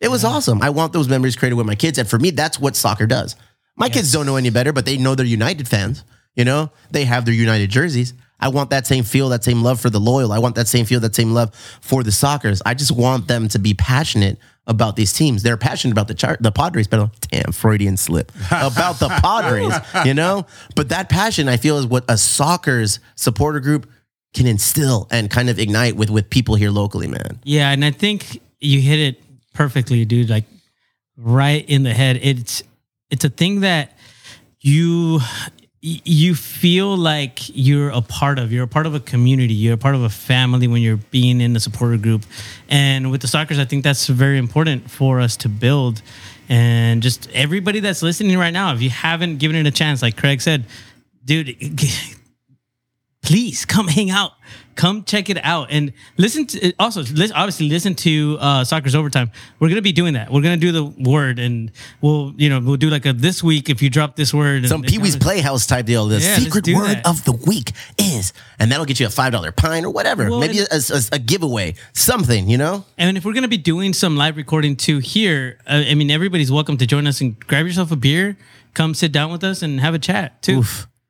It 0.01 0.09
was 0.09 0.23
mm-hmm. 0.23 0.35
awesome. 0.35 0.61
I 0.61 0.69
want 0.69 0.93
those 0.93 1.09
memories 1.09 1.35
created 1.35 1.55
with 1.55 1.65
my 1.65 1.75
kids, 1.75 1.97
and 1.97 2.07
for 2.07 2.19
me, 2.19 2.31
that's 2.31 2.59
what 2.59 2.75
soccer 2.75 3.07
does. 3.07 3.35
My 3.77 3.89
kids 3.89 4.11
don't 4.11 4.25
know 4.25 4.37
any 4.37 4.49
better, 4.49 4.71
but 4.71 4.85
they 4.85 4.97
know 4.97 5.15
they're 5.15 5.25
United 5.25 5.67
fans. 5.67 6.03
You 6.35 6.45
know, 6.45 6.71
they 6.91 7.05
have 7.05 7.25
their 7.25 7.33
United 7.33 7.69
jerseys. 7.69 8.13
I 8.39 8.49
want 8.49 8.69
that 8.69 8.85
same 8.85 9.03
feel, 9.03 9.29
that 9.29 9.43
same 9.43 9.63
love 9.63 9.79
for 9.79 9.89
the 9.89 9.99
loyal. 9.99 10.31
I 10.31 10.39
want 10.39 10.55
that 10.55 10.67
same 10.67 10.85
feel, 10.85 10.99
that 11.01 11.15
same 11.15 11.33
love 11.33 11.55
for 11.81 12.03
the 12.03 12.11
Sockers. 12.11 12.61
I 12.65 12.73
just 12.73 12.91
want 12.91 13.27
them 13.27 13.47
to 13.49 13.59
be 13.59 13.73
passionate 13.73 14.37
about 14.67 14.95
these 14.95 15.13
teams. 15.13 15.43
They're 15.43 15.57
passionate 15.57 15.93
about 15.93 16.07
the 16.07 16.13
char- 16.13 16.37
the 16.39 16.51
Padres, 16.51 16.87
but 16.87 17.09
damn 17.31 17.51
Freudian 17.51 17.97
slip 17.97 18.31
about 18.51 18.99
the 18.99 19.09
Padres. 19.09 19.73
You 20.05 20.13
know, 20.13 20.45
but 20.75 20.89
that 20.89 21.09
passion 21.09 21.47
I 21.47 21.57
feel 21.57 21.77
is 21.77 21.85
what 21.85 22.03
a 22.05 22.13
Sockers 22.13 22.99
supporter 23.15 23.59
group 23.59 23.89
can 24.33 24.47
instill 24.47 25.07
and 25.11 25.29
kind 25.29 25.49
of 25.49 25.57
ignite 25.59 25.95
with 25.95 26.09
with 26.09 26.29
people 26.29 26.55
here 26.55 26.71
locally, 26.71 27.07
man. 27.07 27.39
Yeah, 27.43 27.71
and 27.71 27.85
I 27.85 27.91
think 27.91 28.41
you 28.59 28.81
hit 28.81 28.99
it 28.99 29.21
perfectly, 29.55 30.05
dude. 30.05 30.29
Like 30.29 30.45
right 31.17 31.67
in 31.67 31.83
the 31.83 31.93
head. 31.93 32.19
It's 32.21 32.63
it's 33.09 33.25
a 33.25 33.29
thing 33.29 33.61
that 33.61 33.97
you 34.59 35.19
you 35.81 36.33
feel 36.33 36.97
like 36.97 37.39
you're 37.55 37.89
a 37.89 38.01
part 38.01 38.39
of. 38.39 38.51
You're 38.51 38.63
a 38.63 38.67
part 38.67 38.87
of 38.87 38.95
a 38.95 38.99
community. 38.99 39.53
You're 39.53 39.75
a 39.75 39.77
part 39.77 39.93
of 39.93 40.01
a 40.01 40.09
family 40.09 40.67
when 40.67 40.81
you're 40.81 40.97
being 40.97 41.41
in 41.41 41.53
the 41.53 41.59
supporter 41.59 41.97
group. 41.97 42.23
And 42.67 43.11
with 43.11 43.21
the 43.21 43.27
Sockers, 43.27 43.59
I 43.59 43.65
think 43.65 43.83
that's 43.83 44.07
very 44.07 44.39
important 44.39 44.89
for 44.89 45.19
us 45.19 45.37
to 45.37 45.49
build. 45.49 46.01
And 46.49 47.03
just 47.03 47.29
everybody 47.31 47.81
that's 47.81 48.01
listening 48.01 48.37
right 48.37 48.51
now, 48.51 48.73
if 48.73 48.81
you 48.81 48.89
haven't 48.89 49.37
given 49.37 49.55
it 49.55 49.67
a 49.67 49.71
chance, 49.71 50.01
like 50.01 50.17
Craig 50.17 50.41
said, 50.41 50.65
dude, 51.23 51.49
please 53.25 53.65
come 53.65 53.87
hang 53.87 54.09
out 54.11 54.33
come 54.75 55.03
check 55.05 55.29
it 55.29 55.37
out 55.43 55.67
and 55.71 55.91
listen 56.17 56.45
to 56.45 56.73
also 56.77 56.99
obviously 57.33 57.69
listen 57.69 57.95
to 57.95 58.37
uh 58.41 58.61
Sockers 58.63 58.93
Overtime 58.93 59.31
we're 59.59 59.69
gonna 59.69 59.81
be 59.81 59.93
doing 59.93 60.13
that 60.13 60.29
we're 60.31 60.41
gonna 60.41 60.57
do 60.57 60.71
the 60.71 60.83
word 60.85 61.39
and 61.39 61.71
we'll 62.01 62.33
you 62.37 62.49
know 62.49 62.59
we'll 62.59 62.75
do 62.77 62.89
like 62.89 63.05
a 63.05 63.13
this 63.13 63.41
week 63.41 63.69
if 63.69 63.81
you 63.81 63.89
drop 63.89 64.15
this 64.15 64.33
word 64.33 64.67
Some 64.67 64.81
Pee 64.83 64.97
Wee's 64.97 65.15
Playhouse 65.15 65.65
type 65.65 65.85
deal. 65.85 66.05
The 66.07 66.19
Yeah, 66.19 66.35
secret 66.37 66.67
word 66.67 66.87
that. 66.97 67.07
of 67.07 67.23
the 67.23 67.31
week 67.31 67.71
is, 67.97 68.33
and 68.59 68.69
that'll 68.71 68.85
get 68.85 68.99
you 68.99 69.07
a 69.07 69.09
five 69.09 69.31
dollar 69.31 69.51
pine 69.51 69.85
or 69.85 69.91
whatever. 69.91 70.29
Well, 70.29 70.39
Maybe 70.39 70.59
a, 70.59 70.65
a, 70.71 71.01
a 71.13 71.19
giveaway, 71.19 71.75
something. 71.93 72.49
You 72.49 72.57
know, 72.57 72.85
and 72.97 73.17
if 73.17 73.23
we're 73.25 73.33
gonna 73.33 73.47
be 73.47 73.57
doing 73.57 73.93
some 73.93 74.17
live 74.17 74.35
recording 74.37 74.75
too 74.75 74.99
here 74.99 75.57
uh, 75.67 75.83
i 75.89 75.95
mean 75.95 76.11
everybody's 76.11 76.51
welcome 76.51 76.77
to 76.77 76.85
join 76.85 77.07
us 77.07 77.21
and 77.21 77.39
grab 77.47 77.65
yourself 77.65 77.91
a 77.91 77.95
beer 77.95 78.37
come 78.73 78.93
sit 78.93 79.11
down 79.11 79.31
with 79.31 79.43
us 79.43 79.61
and 79.61 79.79
have 79.79 79.93
a 79.93 79.99
chat 79.99 80.41
too 80.41 80.63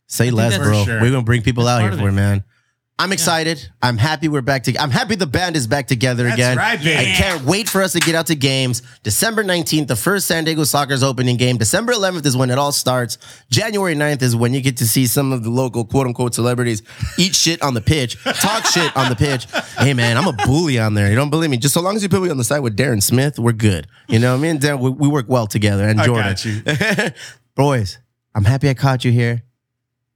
say 0.07 0.31
less, 0.31 0.57
bro. 0.57 0.83
Sure. 0.83 1.01
We're 1.01 1.11
gonna 1.11 1.23
bring 1.23 1.41
people 1.41 1.67
out 1.67 1.81
here 1.81 1.97
for 1.97 2.09
it, 2.09 2.13
man. 2.13 2.43
I'm 2.97 3.11
excited. 3.11 3.69
I'm 3.81 3.97
happy 3.97 4.29
we're 4.29 4.41
back 4.41 4.63
together. 4.63 4.81
I'm 4.81 4.89
happy 4.89 5.15
the 5.15 5.27
band 5.27 5.57
is 5.57 5.67
back 5.67 5.87
together 5.87 6.23
That's 6.23 6.35
again. 6.35 6.57
right, 6.57 6.81
baby. 6.81 7.11
I 7.11 7.13
can't 7.13 7.43
wait 7.43 7.67
for 7.67 7.81
us 7.81 7.91
to 7.91 7.99
get 7.99 8.15
out 8.15 8.27
to 8.27 8.35
games. 8.35 8.81
December 9.03 9.43
19th, 9.43 9.87
the 9.87 9.97
first 9.97 10.27
San 10.27 10.45
Diego 10.45 10.61
Sockers 10.61 11.03
opening 11.03 11.35
game. 11.35 11.57
December 11.57 11.91
11th 11.91 12.25
is 12.25 12.37
when 12.37 12.49
it 12.51 12.57
all 12.57 12.71
starts. 12.71 13.17
January 13.49 13.95
9th 13.95 14.21
is 14.21 14.33
when 14.33 14.53
you 14.53 14.61
get 14.61 14.77
to 14.77 14.87
see 14.87 15.07
some 15.07 15.33
of 15.33 15.43
the 15.43 15.49
local 15.49 15.83
quote 15.83 16.07
unquote 16.07 16.33
celebrities 16.33 16.83
eat 17.19 17.35
shit 17.35 17.61
on 17.61 17.73
the 17.73 17.81
pitch, 17.81 18.15
talk 18.23 18.65
shit 18.73 18.95
on 18.95 19.09
the 19.09 19.15
pitch. 19.17 19.45
Hey 19.77 19.93
man, 19.93 20.15
I'm 20.15 20.27
a 20.27 20.33
bully 20.45 20.79
on 20.79 20.93
there. 20.93 21.09
You 21.09 21.17
don't 21.17 21.29
believe 21.29 21.49
me? 21.49 21.57
Just 21.57 21.73
so 21.73 21.81
long 21.81 21.97
as 21.97 22.03
you 22.03 22.07
put 22.07 22.21
me 22.23 22.29
on 22.29 22.37
the 22.37 22.45
side 22.45 22.59
with 22.59 22.77
Darren 22.77 23.03
Smith, 23.03 23.37
we're 23.37 23.51
good. 23.51 23.87
You 24.07 24.19
know, 24.19 24.37
me 24.37 24.47
and 24.47 24.61
Darren, 24.61 24.79
we, 24.79 24.89
we 24.91 25.09
work 25.09 25.25
well 25.27 25.47
together. 25.47 25.85
And 25.85 25.99
I 25.99 26.05
Jordan. 26.05 26.23
got 26.31 26.45
you. 26.45 27.11
Boys, 27.55 27.99
I'm 28.33 28.45
happy 28.45 28.69
I 28.69 28.73
caught 28.73 29.03
you 29.03 29.11
here. 29.11 29.43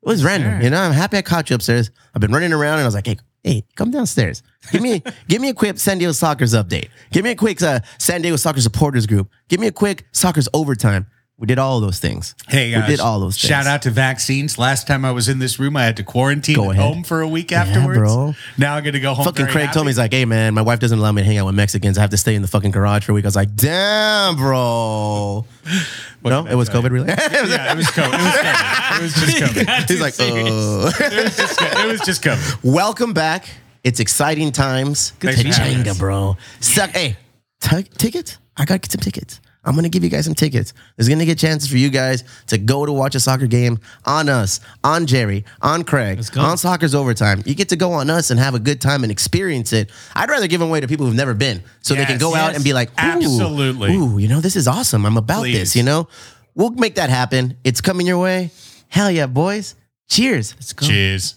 It 0.02 0.08
was 0.08 0.24
random, 0.24 0.62
you 0.62 0.70
know. 0.70 0.80
I'm 0.82 0.94
happy 0.94 1.18
I 1.18 1.22
caught 1.22 1.50
you 1.50 1.56
upstairs. 1.56 1.92
I've 2.16 2.22
been 2.22 2.32
running 2.32 2.54
around, 2.54 2.74
and 2.76 2.82
I 2.82 2.86
was 2.86 2.96
like, 2.96 3.08
"Hey, 3.08 3.18
hey, 3.44 3.66
come 3.76 3.92
downstairs. 3.92 4.44
Give 4.72 4.82
me 4.82 5.04
give 5.28 5.42
me 5.42 5.50
a 5.50 5.54
quick 5.54 5.78
San 5.78 5.98
Diego 5.98 6.14
Sockers 6.14 6.62
update. 6.62 6.90
Give 7.12 7.24
me 7.24 7.32
a 7.32 7.36
quick 7.36 7.62
uh, 7.62 7.82
San 7.98 8.22
Diego 8.22 8.38
Soccer 8.38 8.62
supporters 8.62 9.06
group. 9.06 9.30
Give 9.50 9.60
me 9.60 9.68
a 9.68 9.72
quick 9.72 10.06
Sockers 10.14 10.48
Overtime. 10.54 11.08
We 11.40 11.48
did 11.48 11.58
all 11.58 11.80
those 11.80 12.00
things. 12.00 12.36
Hey, 12.50 12.72
guys. 12.72 12.80
we 12.80 12.84
uh, 12.84 12.88
did 12.88 13.00
all 13.00 13.22
those 13.22 13.38
things. 13.40 13.48
Shout 13.48 13.66
out 13.66 13.84
to 13.84 13.92
vaccines. 13.92 14.58
Last 14.58 14.88
time 14.88 15.06
I 15.06 15.12
was 15.14 15.30
in 15.30 15.40
this 15.40 15.58
room, 15.58 15.78
I 15.78 15.86
had 15.86 15.96
to 15.96 16.04
quarantine 16.04 16.58
Go 16.58 16.66
at 16.66 16.72
ahead. 16.72 16.84
home 16.84 17.04
for 17.06 17.22
a 17.22 17.28
week 17.30 17.54
afterwards. 17.54 17.98
bro. 17.98 18.36
Now 18.58 18.76
I'm 18.76 18.84
going 18.84 18.94
to 18.94 19.00
go 19.00 19.14
home. 19.14 19.24
Fucking 19.24 19.48
Craig 19.48 19.72
told 19.72 19.86
me 19.86 19.92
happy. 19.92 19.92
he's 19.92 19.98
like, 20.00 20.12
hey 20.12 20.26
man, 20.26 20.54
my 20.54 20.62
wife 20.62 20.80
doesn't 20.80 21.00
allow 21.00 21.14
me 21.14 21.22
to 21.22 21.26
hang 21.26 21.38
out 21.38 21.46
with 21.46 21.56
Mexicans. 21.56 21.98
I 21.98 22.02
have 22.02 22.10
to 22.10 22.18
stay 22.18 22.36
in 22.36 22.42
the 22.42 22.50
fucking 22.50 22.72
garage 22.72 23.06
for 23.06 23.14
a 23.14 23.16
week. 23.16 23.24
I 23.24 23.30
was 23.30 23.38
like, 23.38 23.56
damn, 23.56 24.36
bro. 24.36 25.46
What 26.22 26.32
no, 26.32 26.46
it 26.46 26.56
was? 26.56 26.70
COVID 26.70 26.90
really. 26.90 27.08
yeah, 27.08 27.72
it 27.72 27.78
was 27.78 27.86
COVID. 27.88 28.12
It 28.12 28.22
was 28.22 28.34
COVID. 28.34 28.98
It 28.98 29.02
was 29.02 29.14
just 29.14 29.38
COVID. 29.56 29.88
He's 29.88 30.02
like, 30.02 30.20
uh. 30.20 30.92
It 31.16 31.24
was 31.24 31.38
just, 31.38 31.62
it 31.62 31.88
was 31.90 32.02
just 32.02 32.22
COVID. 32.24 32.60
welcome 32.62 33.14
back. 33.14 33.46
It's 33.86 34.02
exciting 34.02 34.52
times. 34.52 35.12
Thanks 35.22 35.42
for 35.42 35.48
having 35.48 35.78
Tachanga, 35.78 35.92
us. 35.92 35.98
bro. 35.98 36.36
Suck. 36.60 36.90
Hey, 36.90 37.16
t- 37.62 37.84
tickets. 37.84 38.38
I 38.58 38.66
got 38.66 38.86
some 38.92 39.00
tickets. 39.00 39.40
I'm 39.70 39.76
gonna 39.76 39.88
give 39.88 40.04
you 40.04 40.10
guys 40.10 40.26
some 40.26 40.34
tickets. 40.34 40.74
There's 40.96 41.08
gonna 41.08 41.26
get 41.26 41.38
chances 41.38 41.70
for 41.70 41.78
you 41.78 41.90
guys 41.92 42.24
to 42.48 42.58
go 42.58 42.88
to 42.88 42.92
watch 42.92 43.14
a 43.14 43.20
soccer 43.20 43.46
game 43.46 43.80
on 44.04 44.28
us, 44.28 44.60
on 44.84 45.06
Jerry, 45.06 45.46
on 45.62 45.84
Craig, 45.84 46.18
on 46.36 46.58
Sockers 46.58 46.96
Overtime. 46.96 47.44
You 47.46 47.54
get 47.54 47.70
to 47.70 47.76
go 47.76 47.92
on 47.94 48.10
us 48.10 48.32
and 48.32 48.40
have 48.40 48.56
a 48.56 48.60
good 48.60 48.82
time 48.82 49.04
and 49.04 49.12
experience 49.12 49.72
it. 49.72 49.92
I'd 50.16 50.30
rather 50.30 50.48
give 50.48 50.60
them 50.60 50.70
away 50.70 50.80
to 50.80 50.88
people 50.88 51.06
who've 51.06 51.16
never 51.16 51.36
been, 51.36 51.62
so 51.82 51.94
they 51.94 52.06
can 52.06 52.14
Yes, 52.16 52.22
go 52.22 52.34
out 52.34 52.56
and 52.56 52.64
be 52.64 52.74
like, 52.74 52.90
ooh, 52.90 52.94
Absolutely. 52.98 53.94
ooh, 53.94 54.18
you 54.18 54.28
know, 54.28 54.42
this 54.42 54.56
is 54.56 54.68
awesome. 54.68 55.06
I'm 55.06 55.18
about 55.18 55.42
Please. 55.42 55.60
this. 55.60 55.76
You 55.76 55.84
know, 55.84 56.08
we'll 56.56 56.72
make 56.72 56.96
that 56.96 57.12
happen. 57.12 57.56
It's 57.64 57.80
coming 57.80 58.08
your 58.08 58.18
way. 58.18 58.50
Hell 58.88 59.12
yeah, 59.12 59.28
boys. 59.28 59.76
Cheers. 60.08 60.56
Let's 60.56 60.74
go. 60.74 60.88
Cheers. 60.88 61.36